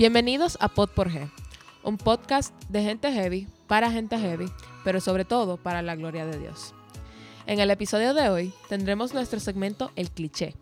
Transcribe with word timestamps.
Bienvenidos 0.00 0.56
a 0.60 0.68
Pod 0.68 0.88
por 0.88 1.10
G, 1.10 1.30
un 1.82 1.98
podcast 1.98 2.54
de 2.70 2.82
gente 2.82 3.12
heavy 3.12 3.46
para 3.66 3.92
gente 3.92 4.18
heavy, 4.18 4.50
pero 4.82 4.98
sobre 4.98 5.26
todo 5.26 5.58
para 5.58 5.82
la 5.82 5.94
gloria 5.94 6.24
de 6.24 6.38
Dios. 6.38 6.72
En 7.46 7.60
el 7.60 7.70
episodio 7.70 8.14
de 8.14 8.30
hoy 8.30 8.54
tendremos 8.70 9.12
nuestro 9.12 9.40
segmento 9.40 9.90
El 9.96 10.10
cliché, 10.10 10.54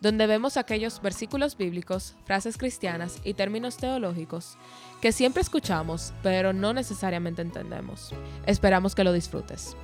donde 0.00 0.26
vemos 0.26 0.56
aquellos 0.56 1.02
versículos 1.02 1.58
bíblicos, 1.58 2.14
frases 2.24 2.56
cristianas 2.56 3.18
y 3.22 3.34
términos 3.34 3.76
teológicos 3.76 4.56
que 5.02 5.12
siempre 5.12 5.42
escuchamos, 5.42 6.14
pero 6.22 6.54
no 6.54 6.72
necesariamente 6.72 7.42
entendemos. 7.42 8.14
Esperamos 8.46 8.94
que 8.94 9.04
lo 9.04 9.12
disfrutes. 9.12 9.76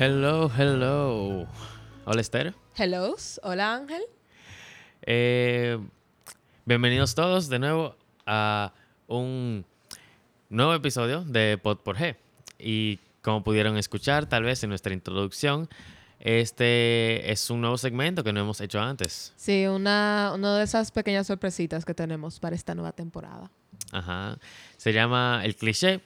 Hello, 0.00 0.50
hello. 0.58 1.46
Hola 2.06 2.20
Esther. 2.20 2.54
Hello, 2.76 3.16
hola 3.42 3.74
Ángel. 3.74 4.02
Eh, 5.06 5.78
bienvenidos 6.66 7.14
todos 7.14 7.48
de 7.48 7.58
nuevo 7.58 7.96
a 8.26 8.74
un 9.06 9.64
nuevo 10.50 10.74
episodio 10.74 11.22
de 11.22 11.56
Pod 11.56 11.78
por 11.78 11.96
G. 11.96 12.16
Y 12.58 12.98
como 13.22 13.42
pudieron 13.42 13.78
escuchar 13.78 14.26
tal 14.26 14.42
vez 14.42 14.62
en 14.62 14.68
nuestra 14.68 14.92
introducción, 14.92 15.66
este 16.20 17.32
es 17.32 17.48
un 17.48 17.62
nuevo 17.62 17.78
segmento 17.78 18.22
que 18.22 18.34
no 18.34 18.40
hemos 18.40 18.60
hecho 18.60 18.80
antes. 18.80 19.32
Sí, 19.36 19.66
una, 19.66 20.32
una 20.34 20.58
de 20.58 20.64
esas 20.64 20.90
pequeñas 20.90 21.26
sorpresitas 21.26 21.86
que 21.86 21.94
tenemos 21.94 22.38
para 22.38 22.54
esta 22.54 22.74
nueva 22.74 22.92
temporada. 22.92 23.50
Ajá. 23.92 24.36
Se 24.76 24.92
llama 24.92 25.40
El 25.42 25.56
Cliché 25.56 26.02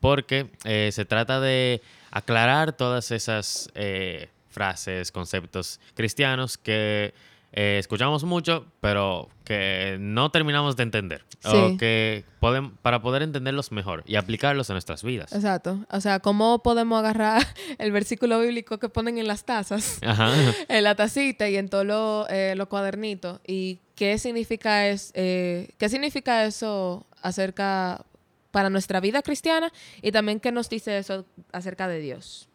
porque 0.00 0.50
eh, 0.64 0.88
se 0.92 1.04
trata 1.04 1.40
de 1.40 1.82
aclarar 2.10 2.72
todas 2.74 3.10
esas 3.10 3.70
eh, 3.74 4.30
frases, 4.52 5.10
conceptos 5.10 5.80
cristianos 5.94 6.58
que 6.58 7.14
eh, 7.52 7.76
escuchamos 7.78 8.24
mucho, 8.24 8.66
pero 8.80 9.28
que 9.44 9.96
no 10.00 10.30
terminamos 10.30 10.76
de 10.76 10.84
entender. 10.84 11.24
O 11.44 11.76
que 11.76 12.24
pueden, 12.38 12.70
para 12.76 13.02
poder 13.02 13.22
entenderlos 13.22 13.72
mejor 13.72 14.04
y 14.06 14.14
aplicarlos 14.14 14.70
en 14.70 14.74
nuestras 14.74 15.02
vidas. 15.02 15.32
Exacto. 15.32 15.84
O 15.90 16.00
sea, 16.00 16.20
¿cómo 16.20 16.62
podemos 16.62 16.98
agarrar 16.98 17.42
el 17.78 17.90
versículo 17.90 18.38
bíblico 18.40 18.78
que 18.78 18.88
ponen 18.88 19.18
en 19.18 19.26
las 19.26 19.44
tazas, 19.44 19.98
en 20.68 20.84
la 20.84 20.94
tacita 20.94 21.48
y 21.48 21.56
en 21.56 21.68
todos 21.68 21.84
los 21.84 22.68
cuadernitos? 22.68 23.40
¿Y 23.46 23.80
qué 23.96 24.18
significa, 24.18 24.86
es, 24.88 25.12
qué 25.12 25.88
significa 25.88 26.44
eso 26.44 27.06
acerca 27.20 28.04
para 28.52 28.70
nuestra 28.70 29.00
vida 29.00 29.22
cristiana 29.22 29.72
y 30.00 30.12
también 30.12 30.38
qué 30.38 30.52
nos 30.52 30.68
dice 30.68 30.98
eso 30.98 31.26
acerca 31.50 31.88
de 31.88 31.98
Dios. 31.98 32.48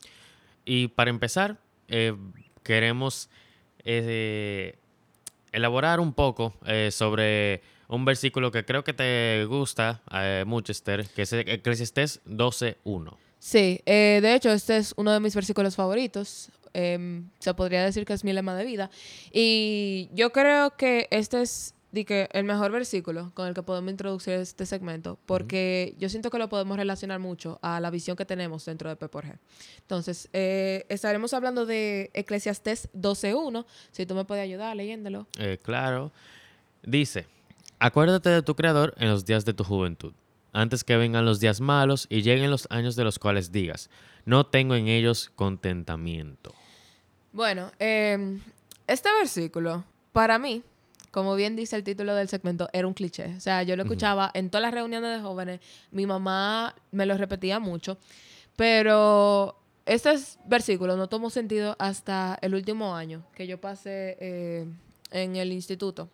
Y 0.64 0.90
para 0.90 1.10
empezar, 1.10 1.58
eh, 1.88 2.16
queremos 2.64 3.30
eh, 3.84 4.76
elaborar 5.52 6.00
un 6.00 6.14
poco 6.14 6.54
eh, 6.66 6.90
sobre 6.92 7.62
un 7.88 8.06
versículo 8.06 8.52
que 8.52 8.66
creo 8.66 8.84
que 8.84 8.94
te 8.94 9.46
gusta 9.46 10.02
mucho, 10.46 10.74
Esther, 10.74 11.08
que 11.08 11.22
es 11.22 11.32
Eclesiastés 11.32 12.22
12.1. 12.26 13.16
Sí, 13.40 13.82
de 13.86 14.36
hecho 14.36 14.52
este 14.52 14.78
es 14.78 14.94
uno 14.98 15.14
de 15.14 15.22
mis 15.22 15.34
versículos 15.34 15.76
favoritos. 15.76 16.50
Em, 16.74 17.30
se 17.40 17.54
podría 17.54 17.84
decir 17.84 18.06
que 18.06 18.14
es 18.14 18.24
mi 18.24 18.34
lema 18.34 18.56
de 18.56 18.66
vida. 18.66 18.92
Y 19.32 20.10
yo 20.14 20.32
creo 20.32 20.76
que 20.76 21.08
este 21.12 21.42
es 21.42 21.74
di 21.92 22.06
que 22.06 22.30
el 22.34 22.44
mejor 22.44 22.72
versículo 22.72 23.32
con 23.34 23.48
el 23.48 23.54
que 23.54 23.64
podemos 23.64 23.92
introducir 23.92 24.34
este 24.34 24.66
segmento, 24.66 25.18
porque 25.26 25.96
yo 25.98 26.10
siento 26.10 26.30
que 26.30 26.38
lo 26.38 26.50
podemos 26.50 26.78
relacionar 26.78 27.20
mucho 27.20 27.60
a 27.62 27.80
la 27.80 27.90
visión 27.90 28.18
que 28.18 28.26
tenemos 28.26 28.66
dentro 28.66 28.90
de 28.90 28.96
P 28.96 29.08
por 29.08 29.26
G. 29.26 29.38
Entonces, 29.80 30.30
eh, 30.34 30.86
estaremos 30.90 31.34
hablando 31.34 31.66
de 31.66 32.12
Eclesiastés 32.14 32.90
12.1, 32.94 33.66
si 33.92 34.06
tú 34.06 34.16
me 34.16 34.26
puedes 34.26 34.44
ayudar 34.44 34.76
leyéndolo. 34.76 35.28
Eh, 35.40 35.58
claro. 35.62 36.12
Dice, 36.84 37.26
acuérdate 37.80 38.30
de 38.30 38.42
tu 38.42 38.56
Creador 38.56 38.94
en 38.98 39.10
los 39.10 39.26
días 39.26 39.46
de 39.46 39.54
tu 39.54 39.64
juventud, 39.64 40.14
antes 40.54 40.84
que 40.84 40.98
vengan 40.98 41.26
los 41.26 41.40
días 41.40 41.62
malos 41.62 42.08
y 42.10 42.22
lleguen 42.22 42.52
los 42.52 42.68
años 42.70 42.96
de 42.96 43.04
los 43.04 43.20
cuales 43.20 43.52
digas, 43.52 43.90
no 44.26 44.46
tengo 44.46 44.76
en 44.76 44.88
ellos 44.88 45.32
contentamiento. 45.36 46.54
Bueno, 47.32 47.72
em, 47.80 48.42
este 48.88 49.10
versículo, 49.14 49.84
para 50.12 50.40
mí, 50.40 50.64
como 51.18 51.34
bien 51.34 51.56
dice 51.56 51.76
el 51.76 51.84
título 51.84 52.14
del 52.14 52.30
segmento, 52.30 52.70
era 52.74 52.86
un 52.86 52.94
cliché. 52.94 53.34
O 53.36 53.40
sea, 53.40 53.64
yo 53.64 53.76
lo 53.76 53.82
escuchaba 53.82 54.30
en 54.36 54.52
todas 54.52 54.62
las 54.62 54.72
reuniones 54.72 55.18
de 55.18 55.20
jóvenes, 55.20 55.62
mi 55.90 56.06
mamá 56.06 56.76
me 56.92 57.08
lo 57.08 57.18
repetía 57.18 57.60
mucho, 57.60 57.98
pero 58.56 59.58
este 59.88 60.14
versículo 60.46 60.96
no 60.96 61.10
tomó 61.10 61.32
sentido 61.32 61.76
hasta 61.80 62.38
el 62.44 62.54
último 62.54 62.96
año 62.96 63.24
que 63.34 63.48
yo 63.48 63.60
pasé 63.60 64.16
eh, 64.20 64.68
en 65.10 65.36
el 65.36 65.52
instituto. 65.52 66.08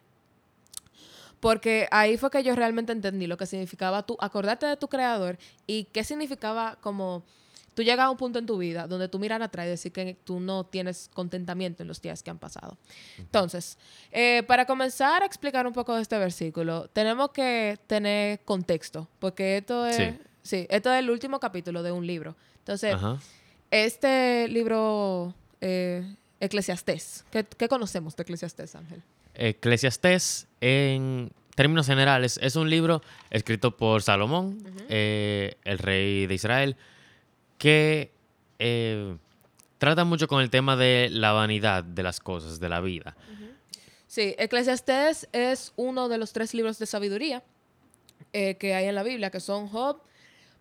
Porque 1.42 1.90
ahí 1.92 2.16
fue 2.16 2.32
que 2.32 2.42
yo 2.42 2.56
realmente 2.56 2.94
entendí 2.94 3.28
lo 3.28 3.36
que 3.36 3.46
significaba 3.46 4.04
tú 4.04 4.16
acordarte 4.22 4.68
de 4.68 4.78
tu 4.78 4.88
creador 4.88 5.38
y 5.68 5.84
qué 5.92 6.06
significaba 6.06 6.78
como 6.80 7.26
tú 7.74 7.84
llegas 7.84 8.06
a 8.06 8.10
un 8.10 8.18
punto 8.18 8.40
en 8.40 8.46
tu 8.46 8.58
vida 8.58 8.88
donde 8.88 9.08
tú 9.08 9.20
miras 9.20 9.42
atrás 9.42 9.66
y 9.66 9.70
decir 9.70 9.92
que 9.92 10.18
tú 10.24 10.40
no 10.40 10.66
tienes 10.66 11.10
contentamiento 11.14 11.84
en 11.84 11.88
los 11.88 12.02
días 12.02 12.24
que 12.24 12.30
han 12.30 12.40
pasado. 12.40 12.78
Entonces, 13.18 13.78
eh, 14.12 14.44
para 14.48 14.66
comenzar 14.66 15.24
a 15.24 15.26
explicar 15.26 15.68
un 15.68 15.74
poco 15.74 15.96
de 15.96 16.02
este 16.02 16.18
versículo, 16.18 16.88
tenemos 16.90 17.32
que 17.32 17.80
tener 17.88 18.42
contexto, 18.42 19.08
porque 19.20 19.58
esto 19.58 19.86
es, 19.86 20.16
sí. 20.42 20.68
esto 20.70 20.94
es 20.94 21.00
el 21.00 21.10
último 21.10 21.40
capítulo 21.40 21.84
de 21.84 21.92
un 21.92 22.06
libro. 22.06 22.36
Entonces, 22.60 22.96
este 23.72 24.48
libro, 24.48 25.34
eh, 25.60 26.16
Eclesiastés, 26.40 27.26
¿qué, 27.32 27.68
conocemos 27.68 28.16
de 28.16 28.24
Eclesiastés, 28.24 28.76
Ángel? 28.76 29.02
Eclesiastés, 29.34 30.48
en 30.62 31.32
términos 31.56 31.88
generales, 31.88 32.40
es 32.42 32.56
un 32.56 32.70
libro 32.70 33.02
escrito 33.30 33.76
por 33.76 34.02
Salomón, 34.02 34.60
eh, 34.90 35.56
el 35.64 35.80
rey 35.80 36.28
de 36.28 36.36
Israel, 36.36 36.78
que 37.64 38.12
eh, 38.60 39.16
trata 39.78 40.04
mucho 40.04 40.28
con 40.28 40.42
el 40.42 40.50
tema 40.50 40.76
de 40.76 41.08
la 41.10 41.32
vanidad 41.32 41.82
de 41.82 42.04
las 42.04 42.20
cosas, 42.20 42.60
de 42.60 42.68
la 42.68 42.82
vida. 42.82 43.16
Sí, 44.06 44.36
Eclesiastés 44.38 45.30
es 45.32 45.72
uno 45.78 46.10
de 46.10 46.18
los 46.18 46.34
tres 46.34 46.54
libros 46.54 46.78
de 46.78 46.88
sabiduría 46.88 47.42
eh, 48.34 48.58
que 48.58 48.76
hay 48.76 48.88
en 48.88 48.96
la 48.96 49.04
Biblia, 49.04 49.30
que 49.30 49.40
son 49.40 49.70
Job, 49.70 50.02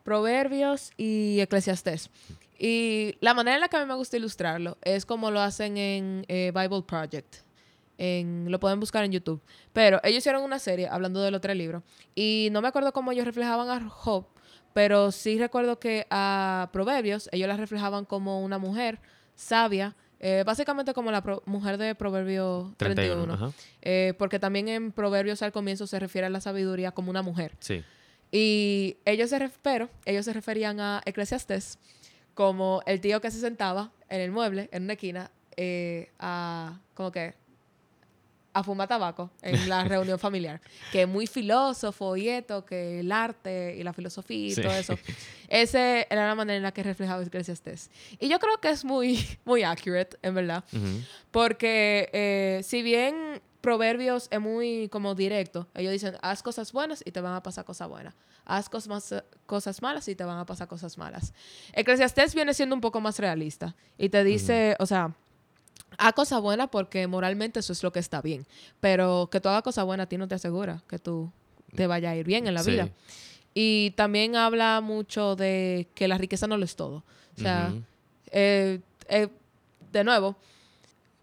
Proverbios 0.04 0.92
y 0.96 1.40
Eclesiastés. 1.40 2.08
Y 2.56 3.16
la 3.18 3.34
manera 3.34 3.56
en 3.56 3.62
la 3.62 3.68
que 3.68 3.78
a 3.78 3.80
mí 3.80 3.86
me 3.86 3.96
gusta 3.96 4.16
ilustrarlo 4.16 4.78
es 4.82 5.04
como 5.04 5.32
lo 5.32 5.40
hacen 5.40 5.76
en 5.78 6.24
eh, 6.28 6.52
Bible 6.54 6.82
Project. 6.86 7.38
En, 7.98 8.46
lo 8.48 8.60
pueden 8.60 8.78
buscar 8.78 9.02
en 9.02 9.10
YouTube. 9.10 9.42
Pero 9.72 9.98
ellos 10.04 10.18
hicieron 10.18 10.44
una 10.44 10.60
serie 10.60 10.86
hablando 10.86 11.20
del 11.20 11.34
otro 11.34 11.52
libro. 11.52 11.82
Y 12.14 12.48
no 12.52 12.62
me 12.62 12.68
acuerdo 12.68 12.92
cómo 12.92 13.10
ellos 13.10 13.24
reflejaban 13.24 13.68
a 13.70 13.90
Job, 13.90 14.24
pero 14.72 15.12
sí 15.12 15.38
recuerdo 15.38 15.78
que 15.78 16.06
a 16.10 16.70
Proverbios 16.72 17.28
ellos 17.32 17.48
la 17.48 17.56
reflejaban 17.56 18.04
como 18.04 18.42
una 18.42 18.58
mujer 18.58 19.00
sabia, 19.34 19.96
eh, 20.20 20.44
básicamente 20.46 20.94
como 20.94 21.10
la 21.10 21.22
mujer 21.46 21.78
de 21.78 21.94
Proverbio 21.94 22.74
31. 22.76 23.52
Eh, 23.82 24.14
porque 24.18 24.38
también 24.38 24.68
en 24.68 24.92
Proverbios 24.92 25.42
al 25.42 25.52
comienzo 25.52 25.86
se 25.86 25.98
refiere 25.98 26.26
a 26.26 26.30
la 26.30 26.40
sabiduría 26.40 26.92
como 26.92 27.10
una 27.10 27.22
mujer. 27.22 27.56
Sí. 27.58 27.82
Y 28.30 28.96
ellos 29.04 29.30
se, 29.30 29.50
pero 29.62 29.90
ellos 30.04 30.24
se 30.24 30.32
referían 30.32 30.80
a 30.80 31.02
Eclesiastés 31.04 31.78
como 32.34 32.82
el 32.86 33.00
tío 33.00 33.20
que 33.20 33.30
se 33.30 33.40
sentaba 33.40 33.92
en 34.08 34.20
el 34.20 34.30
mueble, 34.30 34.68
en 34.72 34.84
una 34.84 34.94
esquina, 34.94 35.30
eh, 35.56 36.10
a 36.18 36.80
como 36.94 37.12
que 37.12 37.34
a 38.52 38.62
fumar 38.62 38.88
tabaco 38.88 39.30
en 39.42 39.68
la 39.68 39.84
reunión 39.88 40.18
familiar, 40.18 40.60
que 40.90 41.02
es 41.02 41.08
muy 41.08 41.26
filósofo 41.26 42.16
y 42.16 42.28
esto, 42.28 42.64
que 42.64 43.00
el 43.00 43.10
arte 43.10 43.76
y 43.78 43.82
la 43.82 43.92
filosofía 43.92 44.52
y 44.52 44.54
todo 44.54 44.72
eso. 44.72 44.98
Esa 45.48 46.02
era 46.02 46.26
la 46.26 46.34
manera 46.34 46.56
en 46.56 46.62
la 46.62 46.72
que 46.72 46.82
reflejaba 46.82 47.22
Eclesiastes. 47.22 47.90
Y 48.18 48.28
yo 48.28 48.38
creo 48.38 48.58
que 48.58 48.70
es 48.70 48.84
muy, 48.84 49.24
muy 49.44 49.62
accurate, 49.62 50.16
en 50.22 50.34
verdad, 50.34 50.64
porque 51.30 52.10
eh, 52.12 52.60
si 52.64 52.82
bien 52.82 53.40
Proverbios 53.62 54.26
es 54.32 54.40
muy 54.40 54.88
como 54.90 55.14
directo, 55.14 55.68
ellos 55.74 55.92
dicen, 55.92 56.16
haz 56.20 56.42
cosas 56.42 56.72
buenas 56.72 57.00
y 57.06 57.12
te 57.12 57.20
van 57.20 57.34
a 57.34 57.42
pasar 57.44 57.64
cosas 57.64 57.88
buenas. 57.88 58.14
Haz 58.44 58.68
cosas, 58.68 59.22
cosas 59.46 59.80
malas 59.82 60.08
y 60.08 60.16
te 60.16 60.24
van 60.24 60.36
a 60.36 60.44
pasar 60.44 60.66
cosas 60.66 60.98
malas. 60.98 61.32
Eclesiastes 61.72 62.34
viene 62.34 62.54
siendo 62.54 62.74
un 62.74 62.80
poco 62.80 63.00
más 63.00 63.20
realista 63.20 63.76
y 63.96 64.08
te 64.08 64.24
dice, 64.24 64.74
o 64.80 64.86
sea, 64.86 65.14
haz 65.98 66.12
cosa 66.14 66.38
buena 66.38 66.66
porque 66.66 67.06
moralmente 67.06 67.60
eso 67.60 67.72
es 67.72 67.82
lo 67.82 67.92
que 67.92 68.00
está 68.00 68.20
bien. 68.22 68.46
Pero 68.80 69.28
que 69.30 69.40
toda 69.40 69.62
cosa 69.62 69.84
buena 69.84 70.04
a 70.04 70.06
ti 70.06 70.18
no 70.18 70.28
te 70.28 70.34
asegura 70.34 70.82
que 70.88 70.98
tú 70.98 71.30
te 71.74 71.86
vaya 71.86 72.10
a 72.10 72.16
ir 72.16 72.26
bien 72.26 72.46
en 72.46 72.54
la 72.54 72.62
vida. 72.62 72.88
Y 73.54 73.90
también 73.92 74.36
habla 74.36 74.80
mucho 74.80 75.36
de 75.36 75.88
que 75.94 76.08
la 76.08 76.18
riqueza 76.18 76.46
no 76.46 76.56
lo 76.56 76.64
es 76.64 76.76
todo. 76.76 77.04
O 77.36 77.40
sea, 77.40 77.72
eh, 78.30 78.80
eh, 79.08 79.28
de 79.90 80.04
nuevo, 80.04 80.36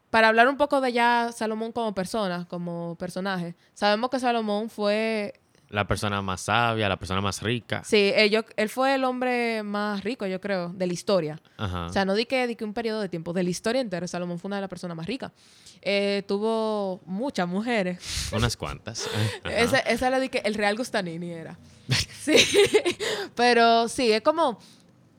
para 0.10 0.28
hablar 0.28 0.48
un 0.48 0.58
poco 0.58 0.82
de 0.82 0.92
ya 0.92 1.32
Salomón 1.34 1.72
como 1.72 1.94
persona, 1.94 2.48
como 2.50 2.96
personaje, 3.00 3.56
sabemos 3.74 4.10
que 4.10 4.20
Salomón 4.20 4.70
fue 4.70 5.40
la 5.70 5.86
persona 5.88 6.22
más 6.22 6.42
sabia, 6.42 6.90
la 6.90 6.98
persona 6.98 7.22
más 7.22 7.42
rica. 7.42 7.84
Sí, 7.86 8.12
él, 8.16 8.30
yo- 8.32 8.44
él 8.56 8.70
fue 8.70 8.96
el 8.96 9.04
hombre 9.04 9.62
más 9.64 10.04
rico, 10.04 10.26
yo 10.26 10.42
creo, 10.42 10.70
de 10.70 10.88
la 10.88 10.94
historia. 10.94 11.40
Ajá. 11.58 11.86
O 11.86 11.94
sea, 11.94 12.06
no 12.06 12.16
di 12.16 12.26
que, 12.26 12.48
di 12.48 12.56
que 12.56 12.64
un 12.66 12.74
periodo 12.74 13.02
de 13.02 13.10
tiempo, 13.10 13.34
de 13.34 13.44
la 13.44 13.50
historia 13.50 13.80
entera, 13.82 14.08
Salomón 14.08 14.40
fue 14.40 14.50
una 14.50 14.56
de 14.58 14.62
las 14.62 14.70
personas 14.70 14.98
más 14.98 15.06
ricas. 15.06 15.32
Eh, 15.82 16.24
tuvo 16.28 17.02
muchas 17.06 17.48
mujeres. 17.48 18.00
Unas 18.34 18.58
cuantas. 18.58 19.08
Ese, 19.46 19.82
esa 19.88 20.08
era 20.08 20.20
de 20.20 20.30
que 20.30 20.40
el 20.40 20.56
Real 20.56 20.76
Gustanini 20.76 21.32
era. 21.32 21.58
Sí. 22.22 22.36
Pero 23.36 23.88
sí, 23.88 24.12
es 24.12 24.22
como, 24.22 24.60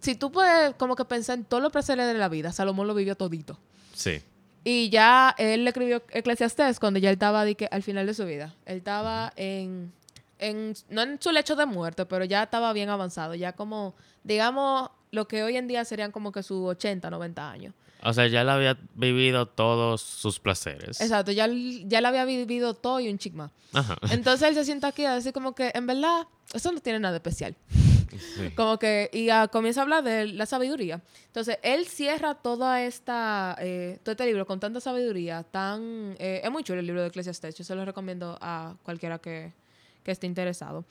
si 0.01 0.15
tú 0.15 0.31
puedes 0.31 0.75
como 0.75 0.97
que 0.97 1.05
pensar 1.05 1.39
en 1.39 1.45
todos 1.45 1.63
los 1.63 1.73
placeres 1.73 2.07
de 2.07 2.15
la 2.15 2.29
vida, 2.29 2.53
Salomón 2.53 2.87
lo 2.87 2.95
vivió 2.95 3.17
todito. 3.17 3.59
Sí. 3.95 4.21
Y 4.65 4.91
ya 4.91 5.35
él 5.39 5.65
le 5.65 5.71
escribió 5.71 6.03
Eclesiastés 6.11 6.79
cuando 6.79 6.99
ya 7.01 7.09
él 7.09 7.15
estaba 7.15 7.45
de 7.45 7.55
que, 7.55 7.69
al 7.71 7.83
final 7.83 8.07
de 8.07 8.15
su 8.15 8.25
vida. 8.27 8.55
Él 8.67 8.77
estaba 8.79 9.33
en, 9.37 9.93
en, 10.41 10.75
no 10.89 11.03
en 11.03 11.21
su 11.21 11.31
lecho 11.33 11.57
de 11.57 11.67
muerte, 11.67 12.07
pero 12.07 12.25
ya 12.25 12.43
estaba 12.43 12.73
bien 12.73 12.89
avanzado. 12.89 13.35
Ya 13.35 13.53
como, 13.53 13.95
digamos, 14.25 14.91
lo 15.11 15.29
que 15.29 15.43
hoy 15.43 15.57
en 15.57 15.69
día 15.69 15.85
serían 15.85 16.13
como 16.13 16.33
que 16.33 16.43
sus 16.43 16.69
80, 16.69 17.11
90 17.11 17.51
años. 17.51 17.75
O 18.03 18.13
sea, 18.13 18.27
ya 18.29 18.41
él 18.41 18.49
había 18.49 18.79
vivido 18.95 19.47
todos 19.47 20.01
sus 20.01 20.41
placeres. 20.41 21.01
Exacto, 21.01 21.33
ya, 21.33 21.47
ya 21.47 21.99
él 21.99 22.07
había 22.07 22.25
vivido 22.25 22.75
todo 22.75 22.99
y 23.01 23.11
un 23.11 23.19
chic 23.19 23.35
más. 23.35 23.51
Ajá. 23.73 23.97
Entonces 24.11 24.49
él 24.49 24.55
se 24.55 24.65
sienta 24.65 24.89
aquí 24.89 25.05
a 25.05 25.15
decir 25.15 25.33
como 25.33 25.55
que, 25.55 25.71
en 25.75 25.87
verdad, 25.87 26.27
eso 26.55 26.73
no 26.73 26.81
tiene 26.81 26.99
nada 26.99 27.13
de 27.13 27.19
especial. 27.19 27.57
Sí. 28.11 28.51
Como 28.57 28.79
que, 28.79 29.09
y 29.13 29.31
ah, 29.31 29.49
comienza 29.49 29.81
a 29.81 29.83
hablar 29.85 30.03
de 30.03 30.27
la 30.27 30.45
sabiduría. 30.45 31.01
Entonces, 31.27 31.59
él 31.63 31.87
cierra 31.87 32.35
toda 32.35 32.83
esta, 32.83 33.57
eh, 33.61 34.01
todo 34.03 34.13
este 34.13 34.27
libro 34.27 34.47
con 34.47 34.59
tanta 34.59 34.81
sabiduría, 34.81 35.45
tan... 35.45 36.17
eh, 36.19 36.41
es 36.43 36.51
muy 36.51 36.65
chulo 36.65 36.81
el 36.81 36.87
libro 36.87 37.03
de 37.03 37.09
Eclesiastes, 37.09 37.55
yo 37.55 37.63
se 37.63 37.75
lo 37.77 37.85
recomiendo 37.85 38.37
a 38.41 38.75
cualquiera 38.83 39.21
que, 39.21 39.53
que 40.05 40.11
esté 40.13 40.27
interesado, 40.27 40.85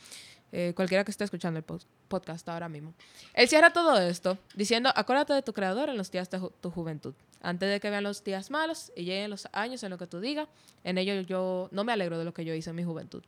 eh, 0.51 0.73
cualquiera 0.75 1.03
que 1.03 1.11
esté 1.11 1.23
escuchando 1.23 1.59
el 1.59 1.65
pod- 1.65 1.85
podcast 2.07 2.47
ahora 2.49 2.67
mismo. 2.69 2.93
Él 3.33 3.47
cierra 3.47 3.71
todo 3.71 3.97
esto 3.99 4.37
diciendo, 4.55 4.91
acuérdate 4.95 5.33
de 5.33 5.41
tu 5.43 5.53
creador 5.53 5.89
en 5.89 5.97
los 5.97 6.09
días 6.09 6.29
de 6.31 6.39
ju- 6.39 6.51
tu 6.59 6.71
juventud, 6.71 7.13
antes 7.41 7.69
de 7.69 7.79
que 7.79 7.89
vean 7.89 8.03
los 8.03 8.23
días 8.23 8.49
malos 8.49 8.91
y 8.95 9.03
lleguen 9.03 9.29
los 9.29 9.47
años 9.51 9.83
en 9.83 9.91
lo 9.91 9.97
que 9.97 10.07
tú 10.07 10.19
digas, 10.19 10.47
en 10.83 10.97
ello 10.97 11.21
yo 11.21 11.69
no 11.71 11.83
me 11.83 11.91
alegro 11.93 12.17
de 12.17 12.25
lo 12.25 12.33
que 12.33 12.43
yo 12.45 12.53
hice 12.55 12.71
en 12.71 12.75
mi 12.77 12.83
juventud. 12.83 13.23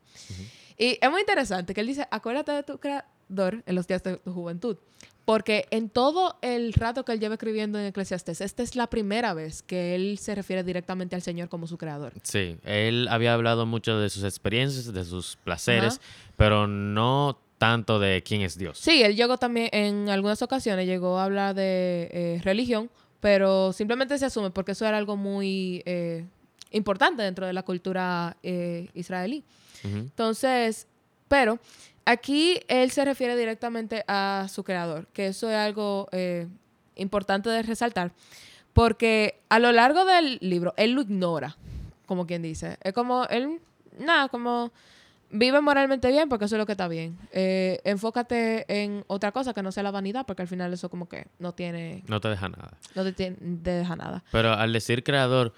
Y 0.78 0.98
es 1.00 1.12
muy 1.12 1.22
interesante 1.22 1.74
que 1.76 1.82
él 1.82 1.88
dice, 1.88 2.08
acuérdate 2.10 2.52
de 2.54 2.64
tu 2.64 2.80
creador 2.80 3.62
en 3.66 3.76
los 3.76 3.86
días 3.88 4.02
de 4.02 4.18
tu 4.18 4.34
juventud. 4.34 4.78
Porque 5.26 5.68
en 5.70 5.90
todo 5.90 6.38
el 6.42 6.74
rato 6.74 7.06
que 7.06 7.12
él 7.12 7.20
lleva 7.20 7.36
escribiendo 7.36 7.80
en 7.80 7.86
Eclesiastes, 7.86 8.42
esta 8.42 8.64
es 8.64 8.76
la 8.76 8.88
primera 8.88 9.34
vez 9.34 9.62
que 9.62 9.96
él 9.96 10.18
se 10.18 10.34
refiere 10.34 10.64
directamente 10.64 11.16
al 11.16 11.22
Señor 11.22 11.48
como 11.48 11.68
su 11.68 11.78
creador. 11.78 12.14
Sí, 12.24 12.58
él 12.64 13.08
había 13.10 13.34
hablado 13.34 13.66
mucho 13.66 14.00
de 14.00 14.10
sus 14.10 14.24
experiencias, 14.24 14.92
de 14.92 15.06
sus 15.06 15.38
placeres, 15.44 16.00
Ajá. 16.00 16.34
pero 16.38 16.68
no 16.68 17.40
tanto 17.60 18.00
de 18.00 18.24
quién 18.24 18.42
es 18.42 18.58
Dios. 18.58 18.80
Sí, 18.80 19.04
él 19.04 19.16
llegó 19.16 19.38
también, 19.38 19.70
en 19.72 20.10
algunas 20.10 20.42
ocasiones 20.42 20.88
llegó 20.88 21.20
a 21.20 21.26
hablar 21.26 21.54
de 21.54 22.10
eh, 22.12 22.42
religión, 22.44 22.90
pero 23.20 23.72
simplemente 23.72 24.18
se 24.18 24.26
asume 24.26 24.50
porque 24.50 24.72
eso 24.72 24.88
era 24.88 24.98
algo 24.98 25.16
muy 25.16 25.84
eh, 25.86 26.26
importante 26.72 27.22
dentro 27.22 27.46
de 27.46 27.54
la 27.54 27.62
cultura 27.62 28.36
eh, 28.42 28.90
israelí. 28.96 29.44
Entonces, 29.84 30.88
pero 31.28 31.60
aquí 32.06 32.60
él 32.68 32.92
se 32.92 33.06
refiere 33.06 33.36
directamente 33.38 34.04
a 34.08 34.48
su 34.50 34.64
creador, 34.64 35.08
que 35.14 35.28
eso 35.28 35.50
es 35.50 35.56
algo 35.56 36.08
eh, 36.12 36.48
importante 36.96 37.50
de 37.50 37.64
resaltar, 37.64 38.12
porque 38.74 39.40
a 39.50 39.60
lo 39.60 39.72
largo 39.72 40.06
del 40.06 40.38
libro 40.42 40.74
él 40.78 40.92
lo 40.92 41.02
ignora, 41.02 41.58
como 42.06 42.26
quien 42.28 42.42
dice. 42.42 42.78
Es 42.84 42.94
como 42.94 43.26
él, 43.26 43.60
nada, 44.00 44.30
como 44.30 44.72
vive 45.34 45.62
moralmente 45.62 46.10
bien 46.10 46.28
porque 46.28 46.46
eso 46.46 46.56
es 46.56 46.60
lo 46.60 46.66
que 46.66 46.74
está 46.74 46.88
bien. 46.88 47.18
Eh, 47.32 47.80
enfócate 47.86 48.66
en 48.84 49.04
otra 49.08 49.32
cosa 49.32 49.54
que 49.54 49.64
no 49.64 49.72
sea 49.72 49.84
la 49.84 49.92
vanidad, 49.92 50.26
porque 50.26 50.42
al 50.42 50.48
final 50.48 50.74
eso 50.74 50.90
como 50.90 51.08
que 51.08 51.28
no 51.40 51.54
tiene, 51.54 52.04
No 52.08 52.20
te 52.20 52.28
deja 52.30 52.50
nada. 52.50 52.78
no 52.96 53.14
te, 53.14 53.36
deja 53.40 53.96
nada. 53.96 54.24
Pero 54.32 54.54
al 54.54 54.74
decir 54.74 55.04
creador, 55.04 55.54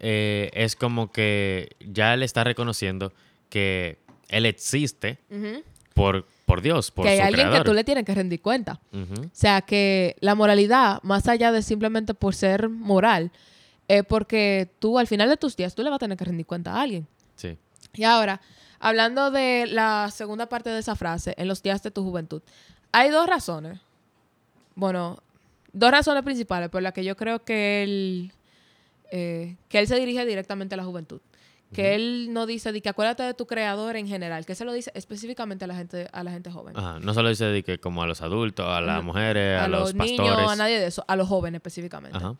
eh, 0.00 0.50
es 0.54 0.76
como 0.76 1.10
que 1.10 1.76
ya 1.80 2.14
él 2.14 2.22
está 2.22 2.44
reconociendo 2.44 3.12
que 3.48 3.98
él 4.28 4.46
existe 4.46 5.18
Ujú. 5.30 5.62
Por, 5.94 6.26
por 6.44 6.60
Dios, 6.60 6.90
por 6.90 7.04
Que 7.06 7.12
hay 7.12 7.18
su 7.18 7.24
alguien 7.24 7.46
creador. 7.46 7.62
que 7.64 7.70
tú 7.70 7.74
le 7.74 7.84
tienes 7.84 8.04
que 8.04 8.14
rendir 8.14 8.42
cuenta. 8.42 8.80
O 8.92 9.06
sea, 9.32 9.62
que 9.62 10.16
la 10.20 10.34
moralidad, 10.34 11.00
más 11.02 11.28
allá 11.28 11.52
de 11.52 11.62
simplemente 11.62 12.12
por 12.14 12.34
ser 12.34 12.68
moral, 12.68 13.30
es 13.88 14.04
porque 14.04 14.68
tú 14.78 14.98
al 14.98 15.06
final 15.06 15.28
de 15.28 15.36
tus 15.36 15.56
días 15.56 15.74
tú 15.74 15.82
le 15.82 15.90
vas 15.90 15.96
a 15.96 16.00
tener 16.00 16.18
que 16.18 16.24
rendir 16.24 16.46
cuenta 16.46 16.72
a 16.74 16.82
alguien. 16.82 17.06
Sí. 17.36 17.56
Y 17.94 18.04
ahora, 18.04 18.40
hablando 18.80 19.30
de 19.30 19.66
la 19.68 20.10
segunda 20.12 20.48
parte 20.48 20.70
de 20.70 20.80
esa 20.80 20.96
frase, 20.96 21.34
en 21.36 21.48
los 21.48 21.62
días 21.62 21.82
de 21.82 21.90
tu 21.90 22.02
juventud, 22.02 22.42
hay 22.92 23.10
dos 23.10 23.26
razones. 23.26 23.80
Bueno, 24.74 25.18
dos 25.72 25.90
razones 25.90 26.22
principales 26.24 26.68
por 26.70 26.82
las 26.82 26.92
que 26.92 27.04
yo 27.04 27.16
creo 27.16 27.44
que 27.44 27.82
él, 27.84 28.32
eh, 29.12 29.56
que 29.68 29.78
él 29.78 29.86
se 29.86 29.96
dirige 30.00 30.26
directamente 30.26 30.74
a 30.74 30.78
la 30.78 30.84
juventud. 30.84 31.20
Que 31.74 31.94
él 31.94 32.28
no 32.32 32.46
dice 32.46 32.72
de 32.72 32.80
que 32.80 32.88
acuérdate 32.88 33.22
de 33.22 33.34
tu 33.34 33.46
creador 33.46 33.96
en 33.96 34.06
general, 34.08 34.46
que 34.46 34.54
se 34.54 34.64
lo 34.64 34.72
dice 34.72 34.90
específicamente 34.94 35.64
a 35.64 35.68
la 35.68 35.74
gente, 35.74 36.08
a 36.12 36.22
la 36.24 36.30
gente 36.30 36.50
joven. 36.50 36.76
Ajá. 36.76 36.98
No 37.00 37.12
solo 37.14 37.28
dice 37.28 37.44
de 37.44 37.62
que 37.62 37.78
como 37.78 38.02
a 38.02 38.06
los 38.06 38.22
adultos, 38.22 38.66
a 38.66 38.80
las 38.80 38.98
Ujú. 38.98 39.06
mujeres, 39.06 39.60
a, 39.60 39.64
a 39.64 39.68
los, 39.68 39.80
los 39.80 39.92
pastores. 39.94 40.18
niños, 40.20 40.52
a 40.52 40.56
nadie 40.56 40.78
de 40.80 40.86
eso, 40.86 41.04
a 41.06 41.16
los 41.16 41.28
jóvenes 41.28 41.58
específicamente. 41.58 42.16
Ajá. 42.16 42.34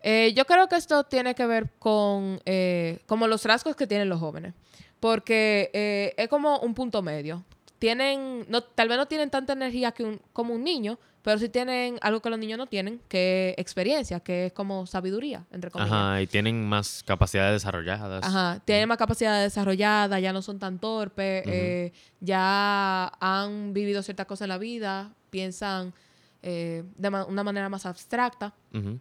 Eh, 0.00 0.34
yo 0.36 0.44
creo 0.44 0.68
que 0.68 0.76
esto 0.76 1.04
tiene 1.04 1.34
que 1.34 1.46
ver 1.46 1.70
con 1.78 2.40
eh, 2.44 2.98
como 3.06 3.26
los 3.26 3.44
rasgos 3.44 3.74
que 3.74 3.86
tienen 3.86 4.08
los 4.08 4.20
jóvenes. 4.20 4.54
Porque 5.00 5.70
eh, 5.74 6.14
es 6.16 6.28
como 6.28 6.58
un 6.60 6.74
punto 6.74 7.02
medio. 7.02 7.44
Tienen, 7.78 8.46
no, 8.48 8.62
tal 8.62 8.88
vez 8.88 8.96
no 8.96 9.06
tienen 9.06 9.30
tanta 9.30 9.52
energía 9.52 9.92
que 9.92 10.04
un- 10.04 10.20
como 10.32 10.54
un 10.54 10.64
niño, 10.64 10.98
pero 11.22 11.38
sí 11.38 11.48
tienen 11.48 11.98
algo 12.02 12.20
que 12.20 12.30
los 12.30 12.38
niños 12.38 12.58
no 12.58 12.66
tienen, 12.66 13.00
que 13.08 13.50
es 13.56 13.60
experiencia, 13.62 14.20
que 14.20 14.46
es 14.46 14.52
como 14.52 14.86
sabiduría, 14.86 15.44
entre 15.50 15.70
comillas. 15.70 15.92
Ajá, 15.92 16.22
y 16.22 16.26
tienen 16.26 16.66
más 16.68 17.02
capacidades 17.04 17.54
desarrolladas. 17.62 18.24
Ajá, 18.24 18.60
tienen 18.64 18.88
más 18.88 18.98
capacidad 18.98 19.42
desarrollada, 19.42 20.20
ya 20.20 20.32
no 20.32 20.42
son 20.42 20.58
tan 20.58 20.78
torpes, 20.78 21.44
eh, 21.46 21.92
ya 22.20 23.06
han 23.20 23.72
vivido 23.72 24.02
ciertas 24.02 24.26
cosas 24.26 24.42
en 24.46 24.48
la 24.50 24.58
vida, 24.58 25.14
piensan 25.30 25.92
eh, 26.46 26.84
de 26.96 27.10
ma- 27.10 27.24
una 27.24 27.42
manera 27.42 27.68
más 27.70 27.86
abstracta. 27.86 28.52
Ujú. 28.74 28.98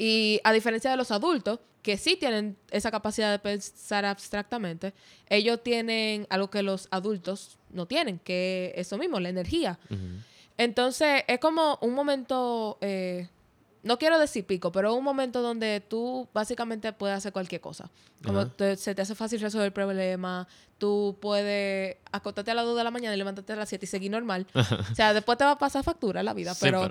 Y 0.00 0.40
a 0.44 0.52
diferencia 0.54 0.90
de 0.90 0.96
los 0.96 1.10
adultos, 1.10 1.60
que 1.82 1.98
sí 1.98 2.16
tienen 2.16 2.56
esa 2.70 2.90
capacidad 2.90 3.30
de 3.30 3.38
pensar 3.38 4.06
abstractamente, 4.06 4.94
ellos 5.28 5.62
tienen 5.62 6.26
algo 6.30 6.48
que 6.48 6.62
los 6.62 6.88
adultos 6.90 7.58
no 7.68 7.84
tienen, 7.84 8.18
que 8.18 8.72
es 8.74 8.86
eso 8.86 8.96
mismo, 8.96 9.20
la 9.20 9.28
energía. 9.28 9.78
Entonces, 10.56 11.22
es 11.28 11.38
como 11.38 11.78
un 11.82 11.92
momento, 11.92 12.78
eh, 12.80 13.28
no 13.82 13.98
quiero 13.98 14.18
decir 14.18 14.44
pico, 14.46 14.70
pero 14.72 14.94
un 14.94 15.02
momento 15.04 15.40
donde 15.42 15.80
tú 15.86 16.28
básicamente 16.34 16.92
puedes 16.92 17.16
hacer 17.16 17.32
cualquier 17.32 17.60
cosa. 17.60 17.90
Como 18.24 18.46
te- 18.48 18.76
se 18.76 18.94
te 18.94 19.02
hace 19.02 19.14
fácil 19.14 19.40
resolver 19.40 19.66
el 19.66 19.72
problema, 19.72 20.46
tú 20.78 21.16
puedes 21.20 21.96
acostarte 22.12 22.50
a 22.50 22.54
las 22.54 22.64
2 22.66 22.76
de 22.76 22.84
la 22.84 22.90
mañana 22.90 23.14
y 23.14 23.18
levantarte 23.18 23.52
a 23.52 23.56
las 23.56 23.68
7 23.68 23.84
y 23.84 23.88
seguir 23.88 24.10
normal. 24.10 24.46
o 24.54 24.94
sea, 24.94 25.14
después 25.14 25.38
te 25.38 25.44
va 25.44 25.52
a 25.52 25.58
pasar 25.58 25.82
factura 25.84 26.22
la 26.22 26.34
vida, 26.34 26.52
Sí, 26.54 26.60
pero, 26.62 26.84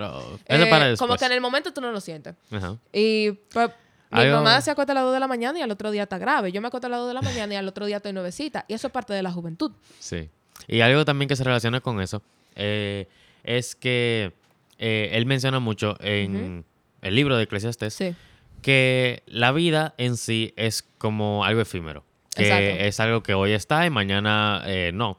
eh, 0.46 0.66
para 0.70 0.96
como 0.96 1.16
que 1.16 1.24
en 1.26 1.32
el 1.32 1.40
momento 1.40 1.72
tú 1.72 1.80
no 1.80 1.92
lo 1.92 2.00
sientes. 2.00 2.34
Ajá. 2.50 2.76
Y 2.92 3.30
pues, 3.52 3.70
mi 4.10 4.18
Algo- 4.20 4.36
mamá 4.38 4.60
se 4.60 4.72
acuesta 4.72 4.92
a 4.92 4.94
las 4.96 5.04
2 5.04 5.14
de 5.14 5.20
la 5.20 5.28
mañana 5.28 5.58
y 5.58 5.62
al 5.62 5.70
otro 5.70 5.90
día 5.92 6.02
está 6.02 6.18
grave. 6.18 6.50
Yo 6.50 6.60
me 6.60 6.66
acuesto 6.68 6.88
a 6.88 6.90
las 6.90 6.98
2 7.00 7.08
de 7.08 7.14
la 7.14 7.22
mañana 7.46 7.54
y 7.54 7.56
al 7.56 7.68
otro 7.68 7.86
día 7.86 7.98
estoy 7.98 8.12
nuevecita. 8.12 8.64
Y 8.66 8.74
eso 8.74 8.88
es 8.88 8.92
parte 8.92 9.12
de 9.14 9.22
la 9.22 9.30
juventud. 9.30 9.70
Sí. 10.00 10.28
Y 10.66 10.80
algo 10.80 11.04
también 11.04 11.28
que 11.28 11.36
se 11.36 11.44
relaciona 11.44 11.80
con 11.80 12.00
eso 12.00 12.20
eh, 12.56 13.06
es 13.44 13.74
que 13.76 14.32
eh, 14.78 15.10
él 15.12 15.26
menciona 15.26 15.58
mucho 15.60 15.96
en 16.00 16.64
el 17.02 17.14
libro 17.14 17.36
de 17.36 17.44
Eclesiastes 17.44 17.94
Sí. 17.94 18.14
que 18.62 19.22
la 19.26 19.52
vida 19.52 19.94
en 19.98 20.16
sí 20.16 20.52
es 20.56 20.84
como 20.98 21.44
algo 21.44 21.60
efímero. 21.60 22.04
Que 22.34 22.42
Exacto. 22.44 22.84
es 22.84 23.00
algo 23.00 23.22
que 23.22 23.34
hoy 23.34 23.52
está 23.52 23.84
y 23.86 23.90
mañana 23.90 24.62
eh, 24.66 24.92
no. 24.94 25.18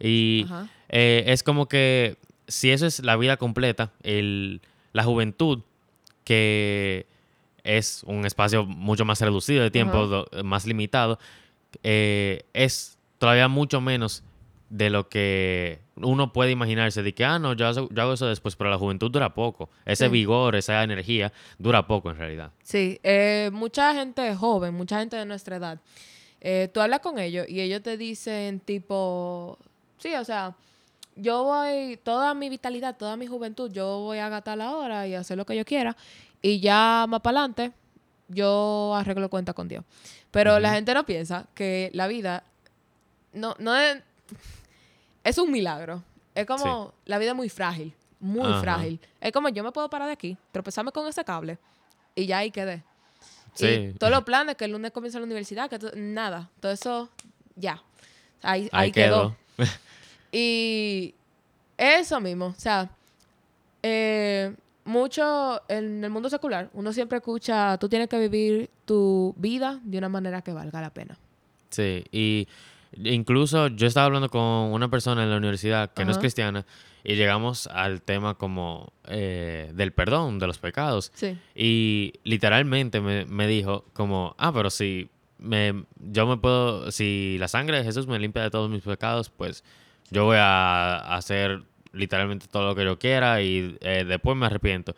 Y 0.00 0.46
eh, 0.88 1.24
es 1.26 1.42
como 1.42 1.66
que 1.68 2.16
si 2.46 2.70
eso 2.70 2.86
es 2.86 3.00
la 3.00 3.16
vida 3.16 3.36
completa, 3.36 3.92
el, 4.02 4.60
la 4.92 5.04
juventud, 5.04 5.60
que 6.24 7.06
es 7.64 8.02
un 8.06 8.24
espacio 8.26 8.64
mucho 8.64 9.04
más 9.04 9.20
reducido 9.20 9.62
de 9.62 9.70
tiempo, 9.70 10.06
do- 10.06 10.28
más 10.44 10.66
limitado, 10.66 11.18
eh, 11.82 12.42
es 12.54 12.98
todavía 13.18 13.48
mucho 13.48 13.80
menos 13.80 14.22
de 14.70 14.90
lo 14.90 15.08
que 15.08 15.78
uno 16.02 16.32
puede 16.32 16.50
imaginarse 16.52 17.02
de 17.02 17.14
que, 17.14 17.24
ah, 17.24 17.38
no, 17.38 17.52
yo 17.54 17.66
hago, 17.66 17.88
yo 17.90 18.02
hago 18.02 18.12
eso 18.14 18.26
después, 18.26 18.56
pero 18.56 18.70
la 18.70 18.78
juventud 18.78 19.10
dura 19.10 19.34
poco. 19.34 19.68
Ese 19.84 20.06
Sí. 20.06 20.10
vigor, 20.10 20.56
esa 20.56 20.82
energía, 20.82 21.32
dura 21.58 21.86
poco 21.86 22.10
en 22.10 22.16
realidad. 22.18 22.50
Sí. 22.62 22.98
eh, 23.02 23.50
mucha 23.52 23.94
gente 23.94 24.34
joven, 24.34 24.74
mucha 24.74 24.98
gente 25.00 25.16
de 25.16 25.24
nuestra 25.26 25.56
edad, 25.56 25.80
eh, 26.40 26.68
tú 26.72 26.80
hablas 26.80 27.00
con 27.00 27.18
ellos 27.18 27.46
y 27.48 27.60
ellos 27.60 27.82
te 27.82 27.96
dicen 27.96 28.60
tipo, 28.60 29.58
sí, 29.98 30.14
o 30.14 30.24
sea, 30.24 30.54
yo 31.16 31.42
voy, 31.44 31.98
toda 32.04 32.32
mi 32.34 32.48
vitalidad, 32.48 32.96
toda 32.96 33.16
mi 33.16 33.26
juventud, 33.26 33.72
yo 33.72 33.98
voy 34.00 34.18
a 34.18 34.28
gastar 34.28 34.56
la 34.58 34.76
hora 34.76 35.06
y 35.08 35.14
hacer 35.14 35.36
lo 35.36 35.44
que 35.44 35.56
yo 35.56 35.64
quiera. 35.64 35.96
Y 36.40 36.60
ya 36.60 37.06
más 37.08 37.20
para 37.22 37.40
adelante, 37.40 37.72
yo 38.28 38.94
arreglo 38.94 39.28
cuenta 39.28 39.52
con 39.52 39.66
Dios. 39.66 39.84
Pero 40.30 40.60
la 40.60 40.74
gente 40.74 40.94
no 40.94 41.04
piensa 41.04 41.46
que 41.54 41.90
la 41.94 42.06
vida 42.06 42.44
no, 43.32 43.56
no 43.58 43.74
es, 43.76 44.00
es 45.28 45.38
un 45.38 45.50
milagro. 45.50 46.02
Es 46.34 46.46
como 46.46 46.92
la 47.04 47.18
vida 47.18 47.30
es 47.30 47.36
muy 47.36 47.48
frágil, 47.48 47.92
muy 48.20 48.46
Ajá. 48.46 48.60
frágil. 48.60 49.00
Es 49.20 49.32
como 49.32 49.48
yo 49.48 49.62
me 49.64 49.72
puedo 49.72 49.88
parar 49.90 50.06
de 50.06 50.12
aquí, 50.12 50.36
tropezarme 50.52 50.92
con 50.92 51.06
ese 51.06 51.24
cable 51.24 51.58
y 52.14 52.26
ya 52.26 52.38
ahí 52.38 52.50
quedé. 52.50 52.82
Sí. 53.54 53.66
Y 53.66 53.92
todos 53.94 54.12
los 54.12 54.22
planes 54.24 54.56
que 54.56 54.64
el 54.66 54.72
lunes 54.72 54.92
comienza 54.92 55.18
la 55.18 55.24
universidad, 55.24 55.68
que 55.68 55.78
nada, 55.96 56.48
todo 56.60 56.70
eso 56.72 57.08
ya. 57.56 57.82
Ahí, 58.42 58.62
ahí, 58.64 58.68
Ahí 58.72 58.92
quedó. 58.92 59.36
quedó. 59.56 59.68
Y 60.30 61.14
eso 61.76 62.20
mismo, 62.20 62.46
o 62.48 62.54
sea, 62.60 62.90
eh, 63.82 64.54
mucho 64.84 65.62
en 65.68 66.04
el 66.04 66.10
mundo 66.10 66.28
secular, 66.28 66.68
uno 66.74 66.92
siempre 66.92 67.18
escucha, 67.18 67.78
tú 67.78 67.88
tienes 67.88 68.08
que 68.08 68.18
vivir 68.18 68.68
tu 68.84 69.34
vida 69.38 69.80
de 69.82 69.96
una 69.98 70.08
manera 70.10 70.42
que 70.42 70.52
valga 70.52 70.80
la 70.82 70.90
pena. 70.90 71.16
Sí, 71.70 72.04
y 72.12 72.46
incluso 72.92 73.68
yo 73.68 73.86
estaba 73.86 74.06
hablando 74.06 74.28
con 74.28 74.42
una 74.42 74.88
persona 74.88 75.22
en 75.22 75.30
la 75.30 75.36
universidad 75.36 75.92
que 75.92 76.04
no 76.04 76.10
es 76.10 76.18
cristiana 76.18 76.66
y 77.04 77.14
llegamos 77.14 77.66
al 77.68 78.02
tema 78.02 78.34
como 78.34 78.92
eh, 79.06 79.70
del 79.74 79.92
perdón, 79.92 80.38
de 80.38 80.46
los 80.46 80.58
pecados. 80.58 81.12
Sí. 81.14 81.38
Y 81.54 82.14
literalmente 82.24 83.00
me, 83.00 83.24
me 83.26 83.46
dijo 83.46 83.84
como, 83.92 84.34
ah, 84.38 84.52
pero 84.52 84.70
si 84.70 85.08
me, 85.38 85.84
yo 85.96 86.26
me 86.26 86.36
puedo, 86.36 86.90
si 86.90 87.36
la 87.38 87.48
sangre 87.48 87.78
de 87.78 87.84
Jesús 87.84 88.06
me 88.06 88.18
limpia 88.18 88.42
de 88.42 88.50
todos 88.50 88.68
mis 88.68 88.82
pecados, 88.82 89.30
pues 89.30 89.64
yo 90.10 90.24
voy 90.24 90.36
a 90.38 90.98
hacer 91.14 91.62
literalmente 91.92 92.46
todo 92.46 92.66
lo 92.66 92.74
que 92.74 92.84
yo 92.84 92.98
quiera 92.98 93.42
y 93.42 93.76
eh, 93.80 94.04
después 94.06 94.36
me 94.36 94.46
arrepiento. 94.46 94.94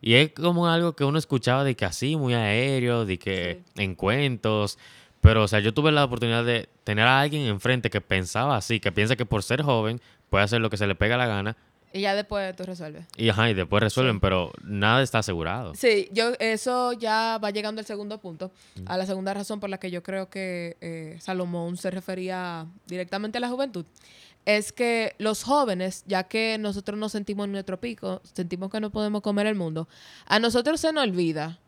Y 0.00 0.14
es 0.14 0.32
como 0.32 0.66
algo 0.66 0.94
que 0.94 1.04
uno 1.04 1.16
escuchaba 1.16 1.62
de 1.62 1.76
que 1.76 1.84
así, 1.84 2.16
muy 2.16 2.34
aéreo, 2.34 3.04
de 3.04 3.18
que 3.18 3.62
en 3.76 3.94
cuentos. 3.94 4.78
Pero, 5.22 5.44
o 5.44 5.48
sea, 5.48 5.60
yo 5.60 5.72
tuve 5.72 5.90
la 5.92 6.04
oportunidad 6.04 6.44
de 6.44 6.68
tener 6.84 7.06
a 7.06 7.20
alguien 7.20 7.42
enfrente 7.46 7.88
que 7.88 8.00
pensaba 8.02 8.56
así, 8.56 8.80
que 8.80 8.92
piensa 8.92 9.16
que 9.16 9.24
por 9.24 9.42
ser 9.42 9.62
joven 9.62 10.00
puede 10.28 10.44
hacer 10.44 10.60
lo 10.60 10.68
que 10.68 10.76
se 10.76 10.86
le 10.86 10.94
pega 10.94 11.16
la 11.16 11.26
gana 11.26 11.56
Y 11.94 12.00
ya 12.00 12.14
después 12.14 12.54
tú 12.56 12.64
resuelves. 12.64 13.06
y, 13.16 13.28
ajá, 13.28 13.48
y 13.48 13.54
después 13.54 13.82
resuelven, 13.82 14.16
Sí. 14.16 14.18
pero 14.20 14.50
nada 14.64 15.00
está 15.02 15.18
asegurado. 15.20 15.74
Sí, 15.76 16.08
yo 16.12 16.32
eso 16.40 16.92
ya 16.94 17.38
va 17.42 17.50
llegando 17.50 17.78
al 17.80 17.86
segundo 17.86 18.18
punto, 18.20 18.50
a 18.86 18.96
la 18.96 19.06
segunda 19.06 19.32
razón 19.32 19.60
por 19.60 19.70
la 19.70 19.78
que 19.78 19.90
yo 19.92 20.02
creo 20.02 20.28
que 20.28 20.76
eh, 20.80 21.16
Salomón 21.20 21.76
se 21.76 21.90
refería 21.92 22.66
directamente 22.88 23.38
a 23.38 23.42
la 23.42 23.48
juventud, 23.48 23.86
es 24.44 24.72
que 24.72 25.14
los 25.18 25.44
jóvenes, 25.44 26.02
ya 26.08 26.24
que 26.24 26.56
nosotros 26.58 26.98
nos 26.98 27.12
sentimos 27.12 27.44
en 27.44 27.52
nuestro 27.52 27.78
pico, 27.78 28.20
sentimos 28.34 28.70
que 28.72 28.80
no 28.80 28.90
podemos 28.90 29.22
comer 29.22 29.46
el 29.46 29.54
mundo, 29.54 29.86
a 30.26 30.40
nosotros 30.40 30.80
se 30.80 30.92
nos 30.92 31.04
olvida 31.04 31.60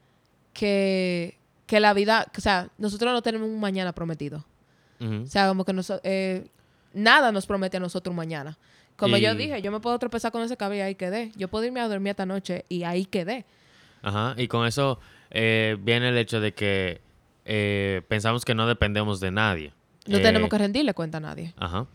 que, 0.52 1.38
que 1.66 1.80
la 1.80 1.92
vida, 1.94 2.26
o 2.36 2.40
sea, 2.40 2.68
nosotros 2.78 3.12
no 3.12 3.22
tenemos 3.22 3.48
un 3.48 3.60
mañana 3.60 3.92
prometido. 3.92 4.44
O 5.00 5.26
sea, 5.26 5.48
como 5.48 5.64
que 5.66 5.72
noso- 5.74 6.00
eh, 6.02 6.46
nada 6.94 7.30
nos 7.30 7.44
promete 7.46 7.76
a 7.76 7.80
nosotros 7.80 8.10
un 8.12 8.16
mañana. 8.16 8.56
Como 8.96 9.16
yo 9.18 9.34
dije, 9.34 9.60
yo 9.60 9.70
me 9.72 9.80
puedo 9.80 9.98
tropezar 9.98 10.32
con 10.32 10.42
ese 10.42 10.56
cabello 10.56 10.82
y 10.82 10.86
ahí 10.86 10.94
quedé. 10.94 11.32
Yo 11.36 11.48
puedo 11.48 11.64
irme 11.66 11.80
a 11.80 11.88
dormir 11.88 12.10
esta 12.10 12.24
noche 12.26 12.64
y 12.68 12.84
ahí 12.84 13.04
quedé. 13.04 13.44
Ajá, 14.02 14.34
y 14.38 14.48
con 14.48 14.66
eso 14.66 15.00
eh, 15.30 15.76
viene 15.80 16.08
el 16.10 16.16
hecho 16.16 16.40
de 16.40 16.54
que 16.54 17.00
eh, 17.44 18.02
pensamos 18.08 18.44
que 18.44 18.54
no 18.54 18.66
dependemos 18.66 19.20
de 19.20 19.30
nadie. 19.30 19.72
No 20.06 20.20
tenemos 20.20 20.48
que 20.48 20.58
rendirle 20.58 20.94
cuenta 20.94 21.18
a 21.18 21.20
nadie. 21.20 21.52
Ajá. 21.58 21.86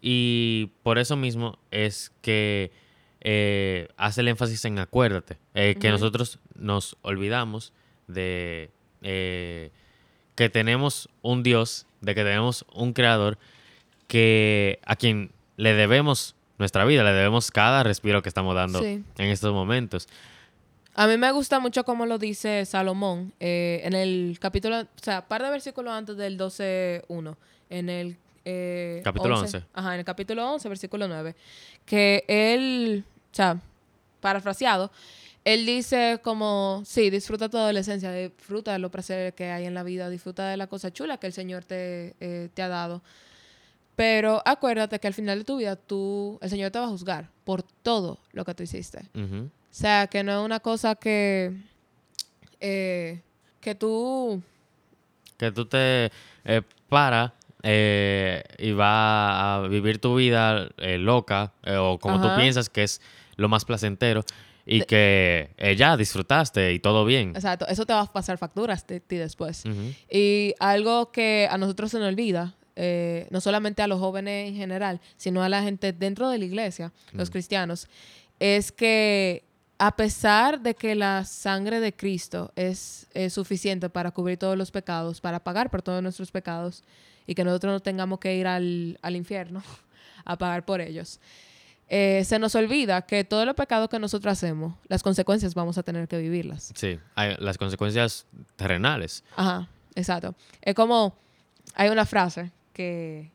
Y 0.00 0.70
por 0.82 0.98
eso 0.98 1.16
mismo 1.16 1.58
es 1.70 2.12
que 2.22 2.72
hace 3.96 4.20
el 4.20 4.28
énfasis 4.28 4.64
en 4.64 4.78
acuérdate, 4.78 5.38
que 5.54 5.90
nosotros 5.90 6.38
nos 6.54 6.96
olvidamos 7.02 7.72
de 8.08 8.70
eh, 9.02 9.70
que 10.34 10.48
tenemos 10.48 11.08
un 11.22 11.42
Dios, 11.42 11.86
de 12.00 12.14
que 12.14 12.22
tenemos 12.22 12.64
un 12.74 12.92
creador 12.92 13.38
que 14.08 14.78
a 14.84 14.96
quien 14.96 15.30
le 15.56 15.74
debemos 15.74 16.34
nuestra 16.58 16.84
vida, 16.84 17.02
le 17.04 17.12
debemos 17.12 17.50
cada 17.50 17.82
respiro 17.82 18.22
que 18.22 18.28
estamos 18.28 18.54
dando 18.54 18.80
Sí. 18.80 19.02
en 19.18 19.26
estos 19.28 19.52
momentos. 19.52 20.08
A 20.94 21.06
mí 21.06 21.16
me 21.16 21.32
gusta 21.32 21.58
mucho 21.58 21.84
como 21.84 22.04
lo 22.04 22.18
dice 22.18 22.64
Salomón 22.66 23.32
eh, 23.40 23.80
en 23.84 23.94
el 23.94 24.36
capítulo, 24.40 24.80
o 24.80 24.86
sea, 25.00 25.26
par 25.26 25.42
de 25.42 25.50
versículos 25.50 25.92
antes 25.94 26.16
del 26.18 26.36
12.1, 26.38 27.36
en 27.70 27.88
el... 27.88 28.16
eh, 28.44 29.00
Capítulo 29.02 29.38
11. 29.40 29.62
Ajá, 29.72 29.94
en 29.94 30.00
el 30.00 30.04
capítulo 30.04 30.50
11, 30.52 30.68
versículo 30.68 31.08
9, 31.08 31.34
que 31.86 32.24
él, 32.28 33.04
o 33.32 33.34
sea, 33.34 33.56
parafraseado, 34.20 34.90
él 35.44 35.66
dice 35.66 36.20
como, 36.22 36.82
sí, 36.84 37.10
disfruta 37.10 37.48
tu 37.48 37.58
adolescencia, 37.58 38.12
disfruta 38.12 38.72
de 38.72 38.78
los 38.78 38.90
placeres 38.90 39.34
que 39.34 39.50
hay 39.50 39.64
en 39.66 39.74
la 39.74 39.82
vida, 39.82 40.08
disfruta 40.08 40.48
de 40.48 40.56
la 40.56 40.66
cosa 40.66 40.92
chula 40.92 41.18
que 41.18 41.26
el 41.26 41.32
Señor 41.32 41.64
te, 41.64 42.14
eh, 42.20 42.48
te 42.54 42.62
ha 42.62 42.68
dado. 42.68 43.02
Pero 43.96 44.40
acuérdate 44.44 44.98
que 44.98 45.06
al 45.06 45.14
final 45.14 45.38
de 45.40 45.44
tu 45.44 45.58
vida, 45.58 45.76
tú, 45.76 46.38
el 46.40 46.48
Señor 46.48 46.70
te 46.70 46.78
va 46.78 46.86
a 46.86 46.88
juzgar 46.88 47.28
por 47.44 47.62
todo 47.62 48.18
lo 48.32 48.44
que 48.44 48.54
tú 48.54 48.62
hiciste. 48.62 49.00
O 49.14 49.50
sea, 49.70 50.06
que 50.06 50.22
no 50.22 50.32
es 50.32 50.44
una 50.44 50.60
cosa 50.60 50.94
que, 50.94 51.52
eh, 52.60 53.20
que 53.60 53.74
tú, 53.74 54.42
que 55.36 55.50
tú 55.52 55.66
te 55.66 56.10
eh, 56.44 56.62
para 56.88 57.34
eh, 57.62 58.42
y 58.58 58.72
va 58.72 59.56
a 59.56 59.68
vivir 59.68 59.98
tu 59.98 60.16
vida 60.16 60.68
eh, 60.78 60.98
loca 60.98 61.52
eh, 61.62 61.76
o 61.76 61.98
como 61.98 62.16
Ajá. 62.16 62.34
tú 62.34 62.40
piensas 62.40 62.68
que 62.68 62.82
es 62.82 63.00
lo 63.36 63.48
más 63.48 63.64
placentero 63.64 64.24
y 64.64 64.82
que 64.82 65.50
eh, 65.56 65.76
ya 65.76 65.96
disfrutaste 65.96 66.72
y 66.72 66.78
todo 66.78 67.04
bien. 67.04 67.30
exacto, 67.30 67.66
eso 67.68 67.84
te 67.86 67.92
va 67.92 68.02
a 68.02 68.12
pasar 68.12 68.38
facturas 68.38 68.86
de 68.86 69.00
ti 69.00 69.16
después. 69.16 69.64
Y 70.10 70.54
algo 70.58 71.10
que 71.10 71.48
a 71.50 71.58
nosotros 71.58 71.90
se 71.90 71.98
nos 71.98 72.08
olvida, 72.08 72.54
eh, 72.76 73.26
no 73.30 73.40
solamente 73.40 73.82
a 73.82 73.86
los 73.86 73.98
jóvenes 74.00 74.48
en 74.48 74.56
general, 74.56 75.00
sino 75.16 75.42
a 75.42 75.48
la 75.48 75.62
gente 75.62 75.92
dentro 75.92 76.28
de 76.28 76.38
la 76.38 76.44
iglesia, 76.44 76.92
los 77.12 77.30
cristianos, 77.30 77.88
es 78.38 78.72
que 78.72 79.44
a 79.78 79.96
pesar 79.96 80.60
de 80.60 80.74
que 80.74 80.94
la 80.94 81.24
sangre 81.24 81.80
de 81.80 81.92
Cristo 81.92 82.52
es, 82.54 83.08
es 83.14 83.32
suficiente 83.32 83.90
para 83.90 84.12
cubrir 84.12 84.38
todos 84.38 84.56
los 84.56 84.70
pecados, 84.70 85.20
para 85.20 85.42
pagar 85.42 85.70
por 85.70 85.82
todos 85.82 86.02
nuestros 86.02 86.30
pecados, 86.30 86.84
y 87.26 87.34
que 87.34 87.44
nosotros 87.44 87.72
no 87.72 87.80
tengamos 87.80 88.18
que 88.18 88.36
ir 88.36 88.46
al, 88.46 88.98
al 89.02 89.16
infierno 89.16 89.62
a 90.24 90.38
pagar 90.38 90.64
por 90.64 90.80
ellos, 90.80 91.20
eh, 91.94 92.24
se 92.24 92.38
nos 92.38 92.54
olvida 92.54 93.02
que 93.02 93.22
todos 93.22 93.44
los 93.44 93.54
pecados 93.54 93.90
que 93.90 93.98
nosotros 93.98 94.32
hacemos, 94.32 94.74
las 94.88 95.02
consecuencias 95.02 95.54
vamos 95.54 95.76
a 95.76 95.82
tener 95.82 96.08
que 96.08 96.16
vivirlas. 96.16 96.72
Sí, 96.74 96.98
hay 97.14 97.36
las 97.38 97.58
consecuencias 97.58 98.24
terrenales. 98.56 99.22
Ajá, 99.36 99.68
exacto. 99.94 100.34
Es 100.62 100.74
como, 100.74 101.14
hay 101.74 101.90
una 101.90 102.06
frase 102.06 102.50
que 102.72 103.30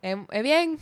es, 0.00 0.16
es 0.30 0.42
bien 0.42 0.78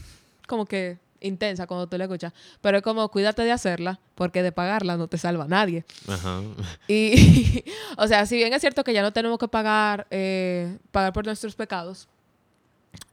como 0.47 0.67
que 0.67 0.99
intensa 1.21 1.67
cuando 1.67 1.89
tú 1.89 1.99
la 1.99 2.05
escuchas, 2.05 2.33
pero 2.61 2.79
es 2.79 2.85
como 2.85 3.09
cuídate 3.09 3.43
de 3.43 3.51
hacerla 3.51 3.99
porque 4.15 4.45
de 4.45 4.53
pagarla 4.53 4.97
no 4.97 5.09
te 5.09 5.19
salva 5.19 5.49
nadie. 5.49 5.85
Ajá. 6.07 6.43
Y, 6.87 7.65
o 7.99 8.07
sea, 8.07 8.25
si 8.25 8.37
bien 8.37 8.53
es 8.53 8.61
cierto 8.61 8.85
que 8.85 8.93
ya 8.93 9.03
no 9.03 9.13
tenemos 9.13 9.37
que 9.41 9.49
pagar, 9.49 10.07
eh, 10.13 10.79
pagar 10.93 11.13
por 11.13 11.27
nuestros 11.27 11.57
pecados, 11.57 12.07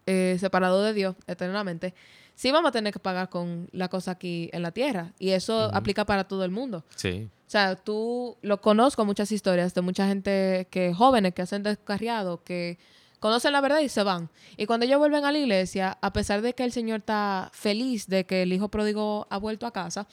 eh, 0.08 0.38
separado 0.40 0.82
de 0.82 0.94
Dios 0.94 1.16
eternamente, 1.28 1.94
sí 2.34 2.52
vamos 2.52 2.70
a 2.70 2.72
tener 2.72 2.94
que 2.94 3.00
pagar 3.00 3.30
con 3.30 3.70
la 3.72 3.90
cosa 3.90 4.12
aquí 4.12 4.50
en 4.54 4.62
la 4.64 4.72
tierra. 4.72 5.14
Y 5.20 5.30
eso 5.30 5.70
aplica 5.74 6.06
para 6.06 6.24
todo 6.24 6.44
el 6.44 6.52
mundo. 6.52 6.84
Sí. 6.96 7.30
O 7.48 7.50
sea, 7.50 7.76
tú 7.76 8.38
lo 8.42 8.60
conozco 8.60 9.06
muchas 9.06 9.32
historias 9.32 9.74
de 9.74 9.82
mucha 9.82 10.08
gente 10.08 10.68
que 10.70 10.94
jóvenes 10.94 11.34
que 11.34 11.42
hacen 11.42 11.64
descarriado, 11.64 12.44
que 12.44 12.78
conocen 13.20 13.52
la 13.52 13.62
verdad 13.62 13.80
y 13.80 13.90
se 13.90 14.04
van. 14.04 14.30
Y 14.58 14.66
cuando 14.66 14.86
ellos 14.86 15.00
vuelven 15.00 15.26
a 15.26 15.32
la 15.32 15.38
iglesia, 15.38 15.98
a 16.02 16.14
pesar 16.14 16.42
de 16.42 16.54
que 16.54 16.64
el 16.64 16.72
Señor 16.72 17.00
está 17.00 17.50
feliz 17.54 18.08
de 18.08 18.26
que 18.26 18.44
el 18.44 18.54
hijo 18.54 18.70
pródigo 18.70 19.28
ha 19.30 19.38
vuelto 19.38 19.66
a 19.66 19.72
casa, 19.72 20.08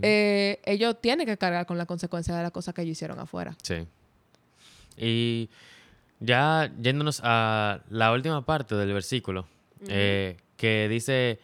eh, 0.00 0.60
ellos 0.64 0.96
tienen 1.00 1.26
que 1.26 1.36
cargar 1.36 1.66
con 1.66 1.76
la 1.76 1.86
consecuencia 1.86 2.36
de 2.36 2.42
la 2.42 2.50
cosa 2.50 2.72
que 2.72 2.82
ellos 2.82 2.92
hicieron 2.92 3.18
afuera. 3.18 3.56
Sí. 3.62 3.86
Y 4.96 5.50
ya 6.24 6.70
yéndonos 6.80 7.20
a 7.24 7.80
la 7.90 8.12
última 8.12 8.44
parte 8.44 8.74
del 8.74 8.92
versículo, 8.92 9.46
eh, 9.88 10.36
que 10.56 10.88
dice, 10.88 11.38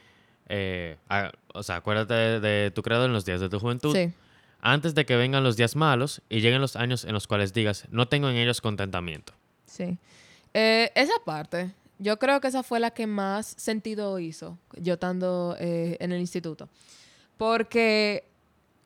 eh, 0.49 0.97
a- 1.09 1.33
o 1.55 1.63
sea, 1.63 1.77
acuérdate 1.77 2.15
de, 2.15 2.41
de 2.41 2.71
tu 2.71 2.83
creador 2.83 3.07
en 3.07 3.13
los 3.13 3.25
días 3.25 3.41
de 3.41 3.49
tu 3.49 3.59
juventud, 3.59 3.95
Sí, 3.95 4.13
antes 4.61 4.95
de 4.95 5.05
que 5.07 5.17
vengan 5.17 5.43
los 5.45 5.57
días 5.57 5.77
malos 5.77 6.23
y 6.29 6.41
lleguen 6.41 6.61
los 6.61 6.77
años 6.77 7.05
en 7.05 7.13
los 7.13 7.27
cuales 7.27 7.53
digas, 7.53 7.87
no 7.91 8.09
tengo 8.09 8.29
en 8.29 8.37
ellos 8.37 8.61
contentamiento. 8.61 9.33
sí. 9.67 9.99
Eh, 10.55 10.91
esa 10.95 11.13
parte, 11.27 11.73
yo 11.99 12.19
creo 12.19 12.41
que 12.41 12.49
esa 12.49 12.63
fue 12.63 12.81
la 12.81 12.91
que 12.91 13.07
más 13.07 13.47
sentido 13.59 14.19
hizo, 14.19 14.57
yo 14.81 14.95
estando 14.95 15.57
eh, 15.61 15.97
en 16.01 16.11
el 16.11 16.21
instituto. 16.21 16.69
Porque 17.37 18.25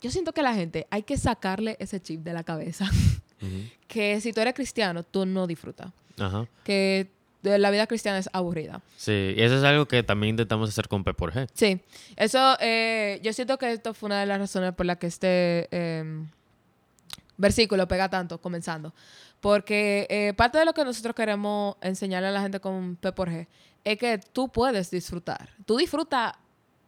yo 0.00 0.10
siento 0.10 0.32
que 0.32 0.42
la 0.42 0.54
gente 0.54 0.86
hay 0.90 1.04
que 1.04 1.16
sacarle 1.16 1.76
ese 1.78 2.00
chip 2.00 2.20
de 2.22 2.32
la 2.32 2.42
cabeza. 2.44 2.88
Ujú. 3.42 3.68
que 3.88 4.20
si 4.20 4.32
tú 4.32 4.40
eres 4.40 4.54
cristiano, 4.54 5.02
tú 5.02 5.26
no 5.26 5.46
disfrutas. 5.46 5.92
Ajá. 6.18 6.46
Que 6.64 7.10
de 7.42 7.58
la 7.58 7.70
vida 7.70 7.86
cristiana 7.86 8.18
es 8.18 8.30
aburrida. 8.32 8.80
Sí, 8.96 9.34
y 9.36 9.42
eso 9.42 9.56
es 9.58 9.64
algo 9.64 9.86
que 9.86 10.02
también 10.02 10.30
intentamos 10.30 10.68
hacer 10.68 10.88
con 10.88 11.02
P 11.04 11.12
por 11.12 11.32
G. 11.32 11.48
Sí, 11.52 11.80
eso, 12.16 12.56
eh, 12.60 13.20
yo 13.22 13.32
siento 13.32 13.58
que 13.58 13.72
esto 13.72 13.94
fue 13.94 14.06
una 14.06 14.20
de 14.20 14.26
las 14.26 14.38
razones 14.38 14.72
por 14.74 14.86
las 14.86 14.98
que 14.98 15.08
este 15.08 15.68
eh, 15.70 16.24
versículo 17.36 17.88
pega 17.88 18.08
tanto 18.08 18.40
comenzando. 18.40 18.94
Porque 19.40 20.06
eh, 20.08 20.34
parte 20.34 20.58
de 20.58 20.64
lo 20.64 20.72
que 20.72 20.84
nosotros 20.84 21.16
queremos 21.16 21.76
enseñarle 21.80 22.28
a 22.28 22.30
la 22.30 22.42
gente 22.42 22.60
con 22.60 22.94
P 22.96 23.10
por 23.12 23.28
G 23.28 23.48
es 23.82 23.98
que 23.98 24.18
tú 24.18 24.48
puedes 24.48 24.90
disfrutar. 24.92 25.48
Tú 25.66 25.76
disfrutas 25.76 26.34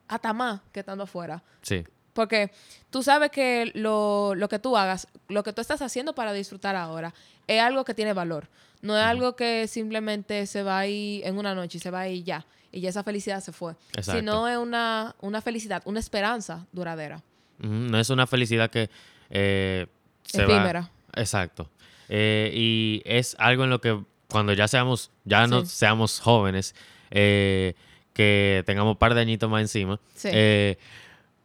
hasta 0.06 0.32
más 0.32 0.61
que 0.70 0.80
estando 0.80 1.02
afuera. 1.02 1.42
Sí. 1.62 1.84
Porque 2.14 2.50
tú 2.90 3.02
sabes 3.02 3.30
que 3.30 3.71
lo, 3.75 4.35
lo 4.35 4.49
que 4.49 4.59
tú 4.59 4.76
hagas, 4.76 5.06
lo 5.28 5.42
que 5.42 5.52
tú 5.52 5.61
estás 5.61 5.83
haciendo 5.83 6.14
para 6.14 6.33
disfrutar 6.33 6.75
ahora, 6.76 7.12
es 7.47 7.61
algo 7.61 7.85
que 7.85 7.92
tiene 7.92 8.12
valor. 8.14 8.49
No 8.80 8.97
es 8.97 9.04
algo 9.04 9.35
que 9.37 9.66
simplemente 9.68 10.47
se 10.47 10.62
va 10.62 10.78
ahí 10.78 11.21
en 11.25 11.37
una 11.38 11.54
noche 11.54 11.78
y 11.78 11.80
se 11.80 11.90
va 11.90 12.00
ahí 12.00 12.23
ya. 12.23 12.47
Y 12.73 12.80
ya 12.80 12.88
esa 12.90 13.02
felicidad 13.04 13.40
se 13.40 13.52
fue. 13.52 13.75
Exacto. 13.94 14.18
Sino 14.21 14.49
es 14.49 14.56
una, 14.59 15.14
una 15.21 15.40
felicidad, 15.40 15.83
una 15.87 16.00
esperanza 16.00 16.66
duradera. 16.73 17.23
No 17.59 17.99
es 17.99 18.11
una 18.11 18.26
felicidad 18.26 18.71
que 18.71 18.90
eh, 19.30 19.87
se 20.25 20.44
va- 20.44 20.52
Efímera. 20.54 20.90
Exacto. 21.14 21.71
Eh, 22.09 22.50
y 22.52 23.02
es 23.04 23.37
algo 23.38 23.64
en 23.64 23.71
lo 23.71 23.80
que 23.80 24.02
cuando 24.28 24.52
ya 24.52 24.68
seamos, 24.68 25.11
ya 25.25 25.47
no 25.47 25.61
Sí. 25.62 25.66
seamos 25.76 26.21
jóvenes, 26.21 26.75
eh, 27.11 27.75
que 28.12 28.62
tengamos 28.66 28.92
un 28.92 28.99
par 28.99 29.14
de 29.14 29.21
añitos 29.21 29.49
más 29.49 29.62
encima, 29.62 29.99
Sí. 30.14 30.28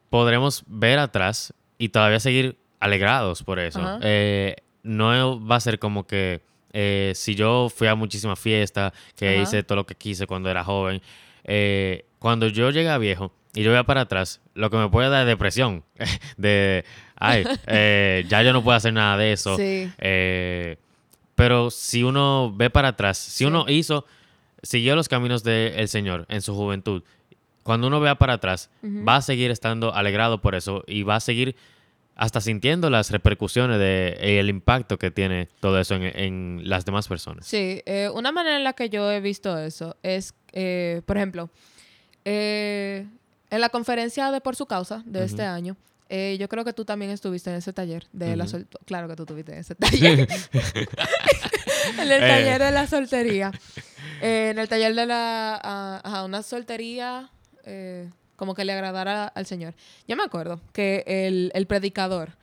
Podremos 0.09 0.63
ver 0.67 0.99
atrás 0.99 1.53
y 1.77 1.89
todavía 1.89 2.19
seguir 2.19 2.57
alegrados 2.79 3.43
por 3.43 3.59
eso. 3.59 3.81
Eh, 4.01 4.55
no 4.83 5.45
va 5.45 5.55
a 5.57 5.59
ser 5.59 5.79
como 5.79 6.05
que 6.07 6.41
eh, 6.73 7.11
si 7.15 7.35
yo 7.35 7.69
fui 7.73 7.87
a 7.87 7.95
muchísimas 7.95 8.39
fiestas, 8.39 8.93
que 9.15 9.41
hice 9.41 9.63
todo 9.63 9.77
lo 9.77 9.85
que 9.85 9.95
quise 9.95 10.27
cuando 10.27 10.49
era 10.49 10.63
joven, 10.63 11.01
eh, 11.43 12.05
cuando 12.19 12.47
yo 12.47 12.69
llegue 12.71 12.89
a 12.89 12.97
viejo 12.97 13.31
y 13.53 13.63
yo 13.63 13.71
vea 13.71 13.83
para 13.83 14.01
atrás, 14.01 14.41
lo 14.53 14.69
que 14.69 14.77
me 14.77 14.89
puede 14.89 15.09
dar 15.09 15.21
es 15.21 15.27
depresión. 15.27 15.83
de, 16.37 16.85
ay, 17.15 17.43
ya 18.27 18.43
yo 18.43 18.53
no 18.53 18.63
puedo 18.63 18.77
hacer 18.77 18.93
nada 18.93 19.17
de 19.17 19.33
eso. 19.33 19.57
Sí. 19.57 19.91
Pero 21.35 21.71
si 21.71 22.03
uno 22.03 22.51
ve 22.55 22.69
para 22.69 22.89
atrás, 22.89 23.17
si 23.17 23.31
Sí. 23.39 23.45
uno 23.45 23.65
hizo, 23.69 24.05
siguió 24.61 24.95
los 24.95 25.07
caminos 25.07 25.43
del 25.43 25.87
Señor 25.87 26.25
en 26.29 26.41
su 26.41 26.53
juventud, 26.53 27.03
cuando 27.69 27.85
uno 27.85 27.99
vea 27.99 28.15
para 28.15 28.33
atrás, 28.33 28.71
va 28.83 29.17
a 29.17 29.21
seguir 29.21 29.51
estando 29.51 29.93
alegrado 29.93 30.41
por 30.41 30.55
eso 30.55 30.83
y 30.87 31.03
va 31.03 31.17
a 31.17 31.19
seguir 31.19 31.55
hasta 32.15 32.41
sintiendo 32.41 32.89
las 32.89 33.11
repercusiones 33.11 33.77
de 33.77 34.17
eh, 34.19 34.39
el 34.39 34.49
impacto 34.49 34.97
que 34.97 35.11
tiene 35.11 35.47
todo 35.59 35.79
eso 35.79 35.93
en, 35.93 36.01
en 36.03 36.61
las 36.63 36.83
demás 36.83 37.07
personas. 37.07 37.45
Sí, 37.45 37.83
eh, 37.85 38.09
una 38.11 38.31
manera 38.31 38.57
en 38.57 38.63
la 38.63 38.73
que 38.73 38.89
yo 38.89 39.11
he 39.11 39.21
visto 39.21 39.55
eso 39.59 39.95
es, 40.01 40.33
eh, 40.51 41.03
por 41.05 41.17
ejemplo, 41.17 41.51
eh, 42.25 43.05
en 43.51 43.61
la 43.61 43.69
conferencia 43.69 44.31
de 44.31 44.41
Por 44.41 44.55
su 44.55 44.65
causa 44.65 45.03
de 45.05 45.23
este 45.25 45.43
año, 45.43 45.77
eh, 46.09 46.37
yo 46.39 46.49
creo 46.49 46.65
que 46.65 46.73
tú 46.73 46.85
también 46.85 47.11
estuviste 47.11 47.51
en 47.51 47.57
ese 47.57 47.71
taller 47.71 48.07
de 48.13 48.35
la 48.35 48.47
sol- 48.47 48.67
Claro 48.85 49.07
que 49.07 49.15
tú 49.15 49.23
estuviste 49.23 49.53
en 49.53 49.59
ese 49.59 49.75
taller. 49.75 50.27
en 51.93 51.99
el 51.99 52.11
Eh. 52.11 52.19
taller 52.19 52.59
de 52.61 52.71
la 52.71 52.87
soltería. 52.87 53.51
Eh, 54.21 54.49
en 54.51 54.57
el 54.59 54.67
taller 54.67 54.95
de 54.95 55.05
la... 55.05 55.59
ah, 55.63 56.01
ajá, 56.03 56.25
una 56.25 56.41
soltería 56.43 57.29
eh, 57.65 58.09
como 58.35 58.55
que 58.55 58.65
le 58.65 58.73
agradara 58.73 59.27
al 59.27 59.45
Señor. 59.45 59.73
Yo 60.07 60.15
me 60.15 60.23
acuerdo 60.23 60.61
que 60.73 61.03
el, 61.05 61.51
el 61.53 61.67
predicador, 61.67 62.37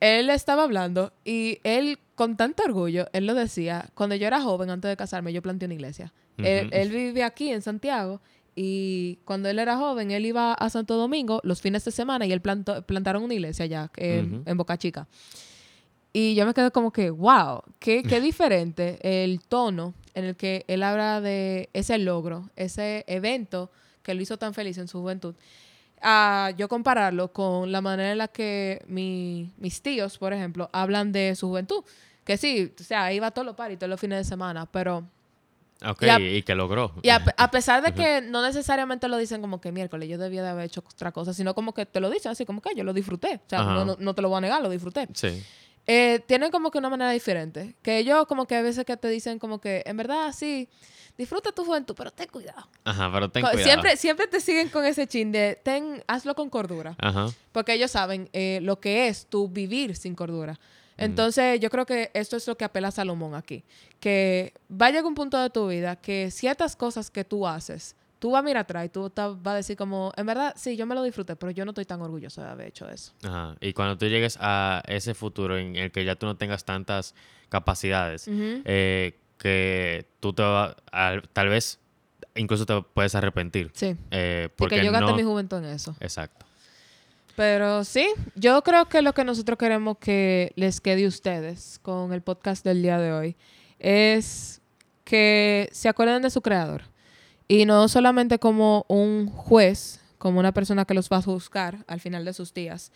él 0.00 0.30
estaba 0.30 0.64
hablando 0.64 1.12
y 1.24 1.58
él 1.64 1.98
con 2.14 2.36
tanto 2.36 2.62
orgullo, 2.64 3.06
él 3.12 3.26
lo 3.26 3.34
decía, 3.34 3.90
cuando 3.94 4.14
yo 4.14 4.26
era 4.26 4.40
joven, 4.40 4.70
antes 4.70 4.88
de 4.88 4.96
casarme, 4.96 5.32
yo 5.32 5.42
planteé 5.42 5.66
una 5.66 5.74
iglesia. 5.74 6.12
él, 6.38 6.68
él 6.72 6.90
vive 6.90 7.24
aquí 7.24 7.50
en 7.50 7.62
Santiago 7.62 8.20
y 8.60 9.20
cuando 9.24 9.48
él 9.48 9.60
era 9.60 9.76
joven, 9.76 10.10
él 10.10 10.26
iba 10.26 10.52
a 10.52 10.68
Santo 10.68 10.96
Domingo 10.96 11.40
los 11.44 11.60
fines 11.60 11.84
de 11.84 11.92
semana 11.92 12.26
y 12.26 12.32
él 12.32 12.40
plantó, 12.40 12.82
plantaron 12.82 13.22
una 13.22 13.34
iglesia 13.34 13.66
allá 13.66 13.88
en, 13.96 14.42
en 14.44 14.56
Boca 14.56 14.76
Chica. 14.76 15.06
Y 16.12 16.34
yo 16.34 16.44
me 16.44 16.54
quedé 16.54 16.72
como 16.72 16.90
que, 16.90 17.10
wow, 17.10 17.62
qué, 17.78 18.02
qué 18.02 18.20
diferente 18.20 18.98
el 19.22 19.40
tono 19.42 19.94
en 20.14 20.24
el 20.24 20.36
que 20.36 20.64
él 20.66 20.82
habla 20.82 21.20
de 21.20 21.70
ese 21.72 21.98
logro, 21.98 22.50
ese 22.56 23.04
evento 23.06 23.70
que 24.08 24.14
lo 24.14 24.22
hizo 24.22 24.38
tan 24.38 24.54
feliz 24.54 24.78
en 24.78 24.88
su 24.88 24.98
juventud. 25.02 25.34
A 26.00 26.52
yo 26.56 26.66
compararlo 26.66 27.30
con 27.30 27.70
la 27.70 27.82
manera 27.82 28.12
en 28.12 28.18
la 28.18 28.28
que 28.28 28.82
mi- 28.86 29.50
mis 29.58 29.82
tíos, 29.82 30.16
por 30.16 30.32
ejemplo, 30.32 30.70
hablan 30.72 31.12
de 31.12 31.34
su 31.36 31.48
juventud. 31.48 31.84
Que 32.24 32.38
sí, 32.38 32.72
o 32.80 32.82
sea, 32.82 33.12
iba 33.12 33.26
a 33.26 33.30
todos 33.32 33.44
los 33.44 33.54
paris, 33.54 33.78
todos 33.78 33.90
los 33.90 34.00
fines 34.00 34.18
de 34.18 34.24
semana, 34.24 34.64
pero 34.66 35.04
Ok, 35.86 36.02
Y 36.02 36.08
a- 36.08 36.18
y 36.18 36.42
que 36.42 36.56
logró. 36.56 36.92
y 37.02 37.08
a, 37.10 37.22
a 37.36 37.50
pesar 37.52 37.82
de 37.82 37.92
que 37.92 38.20
no 38.20 38.42
necesariamente 38.42 39.06
lo 39.06 39.16
dicen 39.16 39.40
como 39.40 39.60
que 39.60 39.70
miércoles, 39.70 40.08
yo 40.08 40.18
debía 40.18 40.42
de 40.42 40.48
haber 40.48 40.64
hecho 40.64 40.82
otra 40.92 41.12
cosa, 41.12 41.32
sino 41.32 41.54
como 41.54 41.72
que 41.72 41.86
te 41.86 42.00
lo 42.00 42.10
dicen 42.10 42.32
así, 42.32 42.44
como 42.44 42.60
que 42.60 42.74
yo 42.74 42.82
lo 42.82 42.92
disfruté. 42.92 43.36
O 43.46 43.48
sea, 43.48 43.62
no, 43.62 43.84
no- 43.84 43.96
no 44.00 44.12
te 44.14 44.20
lo 44.22 44.28
voy 44.28 44.38
a 44.38 44.40
negar, 44.40 44.60
lo 44.60 44.70
disfruté. 44.70 45.06
Sí. 45.14 45.40
Eh, 45.86 46.20
tienen 46.26 46.50
como 46.50 46.72
que 46.72 46.78
una 46.78 46.88
manera 46.90 47.12
diferente. 47.12 47.76
Que 47.82 47.98
ellos 47.98 48.26
como 48.26 48.46
que 48.46 48.56
a 48.56 48.62
veces 48.62 48.84
que 48.84 48.96
te 48.96 49.08
dicen 49.08 49.38
como 49.38 49.60
que, 49.60 49.84
en 49.86 49.96
verdad, 49.96 50.32
sí, 50.32 50.68
disfruta 51.18 51.50
tu 51.52 51.64
juventud, 51.64 51.94
pero 51.96 52.12
ten 52.12 52.28
cuidado. 52.28 52.66
Ajá, 52.84 53.10
pero 53.12 53.28
ten 53.28 53.42
cuidado. 53.42 53.62
Siempre, 53.62 53.96
siempre 53.96 54.26
te 54.28 54.40
siguen 54.40 54.68
con 54.68 54.84
ese 54.86 55.06
chin 55.06 55.32
de, 55.32 55.60
ten, 55.62 56.02
hazlo 56.06 56.34
con 56.34 56.48
cordura. 56.48 56.94
Ajá. 56.98 57.26
Porque 57.52 57.74
ellos 57.74 57.90
saben 57.90 58.30
eh, 58.32 58.60
lo 58.62 58.80
que 58.80 59.08
es 59.08 59.26
tu 59.26 59.48
vivir 59.48 59.96
sin 59.96 60.14
cordura. 60.14 60.58
Entonces, 60.96 61.60
yo 61.60 61.70
creo 61.70 61.86
que 61.86 62.10
esto 62.12 62.36
es 62.36 62.46
lo 62.48 62.56
que 62.56 62.64
apela 62.64 62.88
a 62.88 62.90
Salomón 62.90 63.34
aquí. 63.34 63.64
Que 64.00 64.52
va 64.70 64.86
a 64.86 64.90
llegar 64.90 65.06
un 65.06 65.14
punto 65.14 65.38
de 65.40 65.48
tu 65.48 65.68
vida 65.68 65.94
que 65.96 66.30
ciertas 66.30 66.74
cosas 66.74 67.08
que 67.08 67.24
tú 67.24 67.46
haces, 67.46 67.94
tú 68.18 68.32
vas 68.32 68.40
a 68.40 68.42
mirar 68.42 68.62
atrás 68.62 68.86
y 68.86 68.88
tú 68.88 69.10
vas 69.14 69.38
a 69.46 69.54
decir 69.54 69.76
como, 69.76 70.12
en 70.16 70.26
verdad, 70.26 70.54
sí, 70.56 70.76
yo 70.76 70.86
me 70.86 70.96
lo 70.96 71.02
disfruté, 71.04 71.36
pero 71.36 71.52
yo 71.52 71.64
no 71.64 71.70
estoy 71.70 71.84
tan 71.84 72.00
orgulloso 72.00 72.42
de 72.42 72.48
haber 72.48 72.66
hecho 72.66 72.88
eso. 72.88 73.12
Ajá. 73.22 73.56
Y 73.60 73.72
cuando 73.74 73.96
tú 73.96 74.06
llegues 74.06 74.38
a 74.40 74.82
ese 74.86 75.14
futuro 75.14 75.56
en 75.56 75.76
el 75.76 75.92
que 75.92 76.04
ya 76.04 76.16
tú 76.16 76.26
no 76.26 76.36
tengas 76.36 76.64
tantas 76.64 77.14
capacidades, 77.48 78.28
eh, 78.28 79.16
que 79.38 80.06
tú 80.20 80.32
te 80.32 80.42
va- 80.42 80.76
al- 80.92 81.28
tal 81.32 81.48
vez 81.48 81.78
incluso 82.34 82.66
te 82.66 82.80
puedes 82.82 83.14
arrepentir. 83.14 83.70
Sí. 83.74 83.96
eh, 84.10 84.48
Porque 84.56 84.76
porque 84.76 84.84
yo 84.84 84.92
gasté 84.92 85.10
no- 85.10 85.16
mi 85.16 85.22
juventud 85.22 85.58
en 85.58 85.66
eso. 85.66 85.96
Exacto. 86.00 86.46
Pero 87.36 87.84
sí, 87.84 88.06
yo 88.34 88.62
creo 88.62 88.86
que 88.88 89.00
lo 89.00 89.12
que 89.14 89.24
nosotros 89.24 89.56
queremos 89.58 89.98
que 89.98 90.52
les 90.56 90.80
quede 90.80 91.04
a 91.04 91.08
ustedes 91.08 91.78
con 91.82 92.12
el 92.12 92.20
podcast 92.20 92.64
del 92.64 92.82
día 92.82 92.98
de 92.98 93.12
hoy 93.12 93.36
es 93.78 94.60
que 95.04 95.68
se 95.72 95.88
acuerden 95.88 96.22
de 96.22 96.30
su 96.30 96.42
creador. 96.42 96.82
Y 97.46 97.64
no 97.64 97.88
solamente 97.88 98.38
como 98.38 98.84
un 98.88 99.28
juez, 99.28 100.00
como 100.18 100.40
una 100.40 100.52
persona 100.52 100.84
que 100.84 100.94
los 100.94 101.08
va 101.08 101.18
a 101.18 101.22
juzgar 101.22 101.84
al 101.86 102.00
final 102.00 102.24
de 102.24 102.32
sus 102.34 102.52
días, 102.52 102.90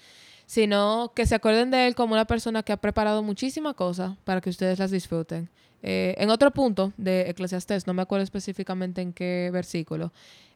sino 0.45 1.13
que 1.15 1.25
se 1.25 1.37
acuerden 1.37 1.71
de 1.71 1.87
él 1.87 1.95
como 1.95 2.13
una 2.15 2.27
persona 2.27 2.63
que 2.65 2.73
ha 2.73 2.77
preparado 2.77 3.23
muchísimas 3.23 3.75
cosas 3.75 4.17
para 4.25 4.41
que 4.41 4.51
ustedes 4.51 4.79
las 4.81 4.91
disfruten. 4.91 5.49
Eh, 5.83 6.15
en 6.19 6.31
otro 6.31 6.51
punto 6.53 6.93
de 6.97 7.29
Eclesiastés, 7.31 7.87
no 7.87 7.95
me 7.95 8.03
acuerdo 8.03 8.23
específicamente 8.25 9.01
en 9.03 9.13
qué 9.13 9.51
versículo, 9.53 10.13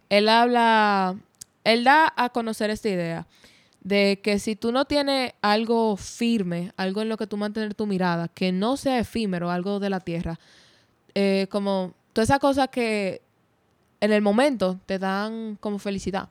él 0.08 0.28
habla, 0.28 1.16
él 1.64 1.82
da 1.84 2.12
a 2.16 2.28
conocer 2.30 2.70
esta 2.70 2.88
idea 2.88 3.26
de 3.80 4.20
que 4.22 4.38
si 4.38 4.54
tú 4.56 4.72
no 4.72 4.84
tienes 4.84 5.32
algo 5.42 5.96
firme, 5.96 6.72
algo 6.76 7.02
en 7.02 7.08
lo 7.08 7.16
que 7.16 7.26
tú 7.26 7.36
mantener 7.36 7.74
tu 7.74 7.86
mirada, 7.86 8.28
que 8.28 8.52
no 8.52 8.76
sea 8.76 8.98
efímero, 8.98 9.50
algo 9.50 9.80
de 9.80 9.90
la 9.90 10.00
tierra, 10.00 10.38
eh, 11.14 11.46
como 11.50 11.94
toda 12.12 12.24
esa 12.24 12.38
cosa 12.38 12.68
que 12.68 13.20
en 14.00 14.12
el 14.12 14.22
momento 14.22 14.78
te 14.86 14.98
dan 14.98 15.56
como 15.60 15.78
felicidad, 15.78 16.28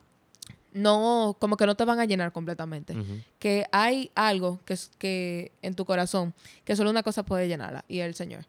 no, 0.73 1.35
como 1.39 1.55
que 1.57 1.65
no 1.65 1.75
te 1.75 1.85
van 1.85 1.99
a 1.99 2.05
llenar 2.05 2.31
completamente. 2.33 2.93
Que 3.39 3.65
hay 3.71 4.11
algo 4.15 4.59
que, 4.65 4.73
es- 4.73 4.91
que 4.97 5.51
en 5.61 5.73
tu 5.75 5.85
corazón, 5.85 6.33
que 6.65 6.75
solo 6.75 6.89
una 6.89 7.03
cosa 7.03 7.23
puede 7.23 7.47
llenarla, 7.47 7.85
y 7.87 7.99
es 7.99 8.05
el 8.07 8.15
Señor. 8.15 8.45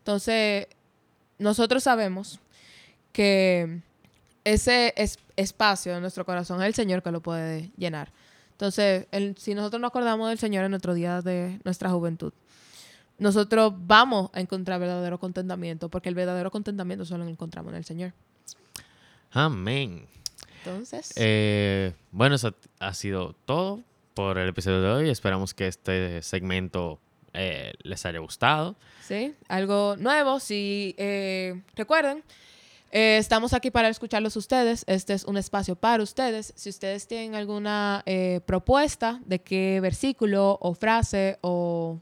Entonces, 0.00 0.66
nosotros 1.38 1.82
sabemos 1.82 2.40
que 3.12 3.80
ese 4.44 4.92
es- 4.96 5.18
espacio 5.36 5.94
en 5.94 6.00
nuestro 6.00 6.24
corazón 6.26 6.60
es 6.62 6.66
el 6.66 6.74
Señor 6.74 7.02
que 7.02 7.10
lo 7.10 7.20
puede 7.20 7.70
llenar. 7.76 8.12
Entonces, 8.52 9.06
el- 9.10 9.36
si 9.38 9.54
nosotros 9.54 9.80
nos 9.80 9.88
acordamos 9.88 10.28
del 10.28 10.38
Señor 10.38 10.64
en 10.64 10.70
nuestro 10.72 10.92
día 10.94 11.22
de 11.22 11.60
nuestra 11.64 11.90
juventud, 11.90 12.32
nosotros 13.18 13.72
vamos 13.76 14.30
a 14.32 14.40
encontrar 14.40 14.80
verdadero 14.80 15.18
contentamiento, 15.18 15.88
porque 15.88 16.08
el 16.08 16.14
verdadero 16.14 16.50
contentamiento 16.50 17.04
solo 17.04 17.24
lo 17.24 17.30
encontramos 17.30 17.72
en 17.72 17.76
el 17.78 17.84
Señor. 17.84 18.12
Amén. 19.30 20.06
Entonces, 20.64 21.12
Eh, 21.16 21.94
bueno, 22.12 22.34
eso 22.34 22.54
ha 22.80 22.92
sido 22.94 23.34
todo 23.46 23.80
por 24.14 24.36
el 24.38 24.48
episodio 24.48 24.82
de 24.82 24.88
hoy. 24.90 25.10
Esperamos 25.10 25.54
que 25.54 25.66
este 25.68 26.20
segmento 26.22 26.98
eh, 27.34 27.72
les 27.82 28.04
haya 28.06 28.18
gustado. 28.18 28.76
¿sí? 29.06 29.34
Algo 29.48 29.96
nuevo, 29.96 30.40
si 30.40 30.94
eh, 30.98 31.60
recuerden, 31.74 32.22
eh, 32.92 33.18
estamos 33.18 33.52
aquí 33.52 33.70
para 33.70 33.88
escucharlos 33.88 34.36
ustedes. 34.36 34.84
Este 34.86 35.14
es 35.14 35.24
un 35.24 35.36
espacio 35.36 35.76
para 35.76 36.02
ustedes. 36.02 36.52
Si 36.56 36.70
ustedes 36.70 37.06
tienen 37.06 37.34
alguna 37.34 38.02
eh, 38.06 38.40
propuesta 38.46 39.20
de 39.26 39.40
qué 39.40 39.80
versículo 39.80 40.58
o 40.60 40.74
frase 40.74 41.38
o 41.40 41.98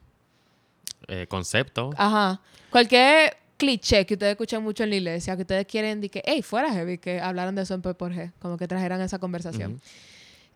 concepto. 1.29 1.91
Ajá. 1.97 2.43
Cualquier 2.71 3.38
cliché 3.57 4.05
que 4.07 4.14
ustedes 4.14 4.33
escuchan 4.33 4.62
mucho 4.62 4.85
en 4.85 4.91
la 4.91 4.97
iglesia, 4.97 5.37
que 5.37 5.43
ustedes 5.43 5.67
quieren 5.67 6.01
de 6.01 6.11
que, 6.11 6.23
hey, 6.25 6.43
fuera 6.43 6.73
heavy, 6.73 6.99
que 6.99 7.21
hablaran 7.21 7.55
de 7.55 7.62
eso 7.62 7.75
en 7.75 7.83
P 7.83 7.95
por 7.95 8.12
G, 8.12 8.33
como 8.38 8.59
que 8.59 8.69
trajeran 8.69 9.01
esa 9.01 9.19
conversación. 9.19 9.81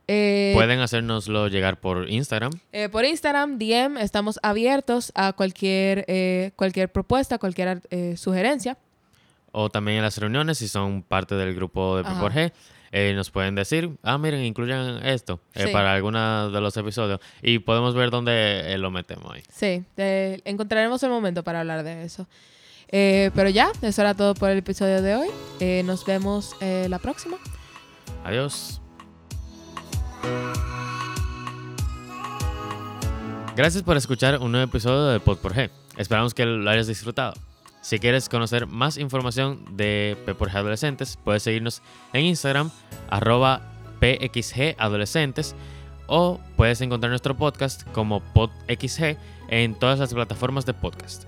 Eh, 0.08 0.52
Pueden 0.54 0.80
hacérnoslo 0.80 1.48
llegar 1.48 1.80
por 1.80 2.10
Instagram. 2.10 2.52
eh, 2.72 2.88
por 2.88 3.04
Instagram, 3.04 3.58
DM, 3.58 3.96
estamos 4.00 4.38
abiertos 4.42 5.12
a 5.14 5.32
cualquier, 5.32 6.04
eh, 6.08 6.50
cualquier 6.56 6.90
propuesta, 6.90 7.38
cualquier 7.38 7.82
eh, 7.90 8.16
sugerencia. 8.16 8.76
O 9.52 9.70
también 9.70 9.98
en 9.98 10.02
las 10.02 10.18
reuniones, 10.18 10.58
si 10.58 10.66
son 10.68 11.02
parte 11.02 11.34
del 11.34 11.54
grupo 11.54 11.96
de 11.98 12.02
P 12.04 12.08
Ajá. 12.10 12.20
por 12.20 12.32
G, 12.32 12.52
eh, 12.90 13.12
nos 13.14 13.30
pueden 13.30 13.54
decir, 13.54 13.90
ah, 14.02 14.18
miren, 14.18 14.44
incluyan 14.44 15.04
esto 15.06 15.40
eh, 15.54 15.66
Sí. 15.66 15.72
para 15.72 15.94
alguno 15.94 16.50
de 16.50 16.60
los 16.60 16.76
episodios. 16.76 17.20
Y 17.40 17.60
podemos 17.60 17.94
ver 17.94 18.10
dónde 18.10 18.72
eh, 18.74 18.78
lo 18.78 18.90
metemos 18.90 19.32
ahí. 19.32 19.42
Sí, 19.50 19.82
eh, 19.96 20.40
encontraremos 20.44 21.02
el 21.04 21.10
momento 21.10 21.42
para 21.42 21.60
hablar 21.60 21.84
de 21.84 22.04
eso. 22.04 22.26
Eh, 22.88 23.30
pero 23.34 23.48
ya, 23.48 23.70
eso 23.80 24.02
era 24.02 24.12
todo 24.14 24.34
por 24.34 24.50
el 24.50 24.58
episodio 24.58 25.00
de 25.00 25.14
hoy. 25.16 25.28
Nos 25.84 26.04
vemos 26.04 26.54
la 26.60 26.98
próxima. 26.98 27.38
Adiós. 28.24 28.81
Gracias 33.54 33.82
por 33.82 33.98
escuchar 33.98 34.38
un 34.38 34.50
nuevo 34.50 34.64
episodio 34.64 35.08
de 35.08 35.20
Pod 35.20 35.38
por. 35.38 35.52
Esperamos 35.98 36.32
que 36.32 36.46
lo 36.46 36.70
hayas 36.70 36.86
disfrutado. 36.86 37.34
Si 37.82 37.98
quieres 37.98 38.28
conocer 38.28 38.66
más 38.66 38.96
información 38.96 39.76
de 39.76 40.16
P 40.24 40.34
por 40.34 40.50
G 40.50 40.54
Adolescentes, 40.54 41.18
puedes 41.22 41.42
seguirnos 41.42 41.82
en 42.12 42.24
Instagram, 42.24 42.70
arroba 43.10 43.60
PXG 44.00 44.76
Adolescentes, 44.78 45.54
o 46.06 46.40
puedes 46.56 46.80
encontrar 46.80 47.10
nuestro 47.10 47.36
podcast 47.36 47.82
como 47.92 48.20
PodXG 48.20 49.18
en 49.48 49.74
todas 49.74 49.98
las 49.98 50.14
plataformas 50.14 50.64
de 50.64 50.74
podcast. 50.74 51.24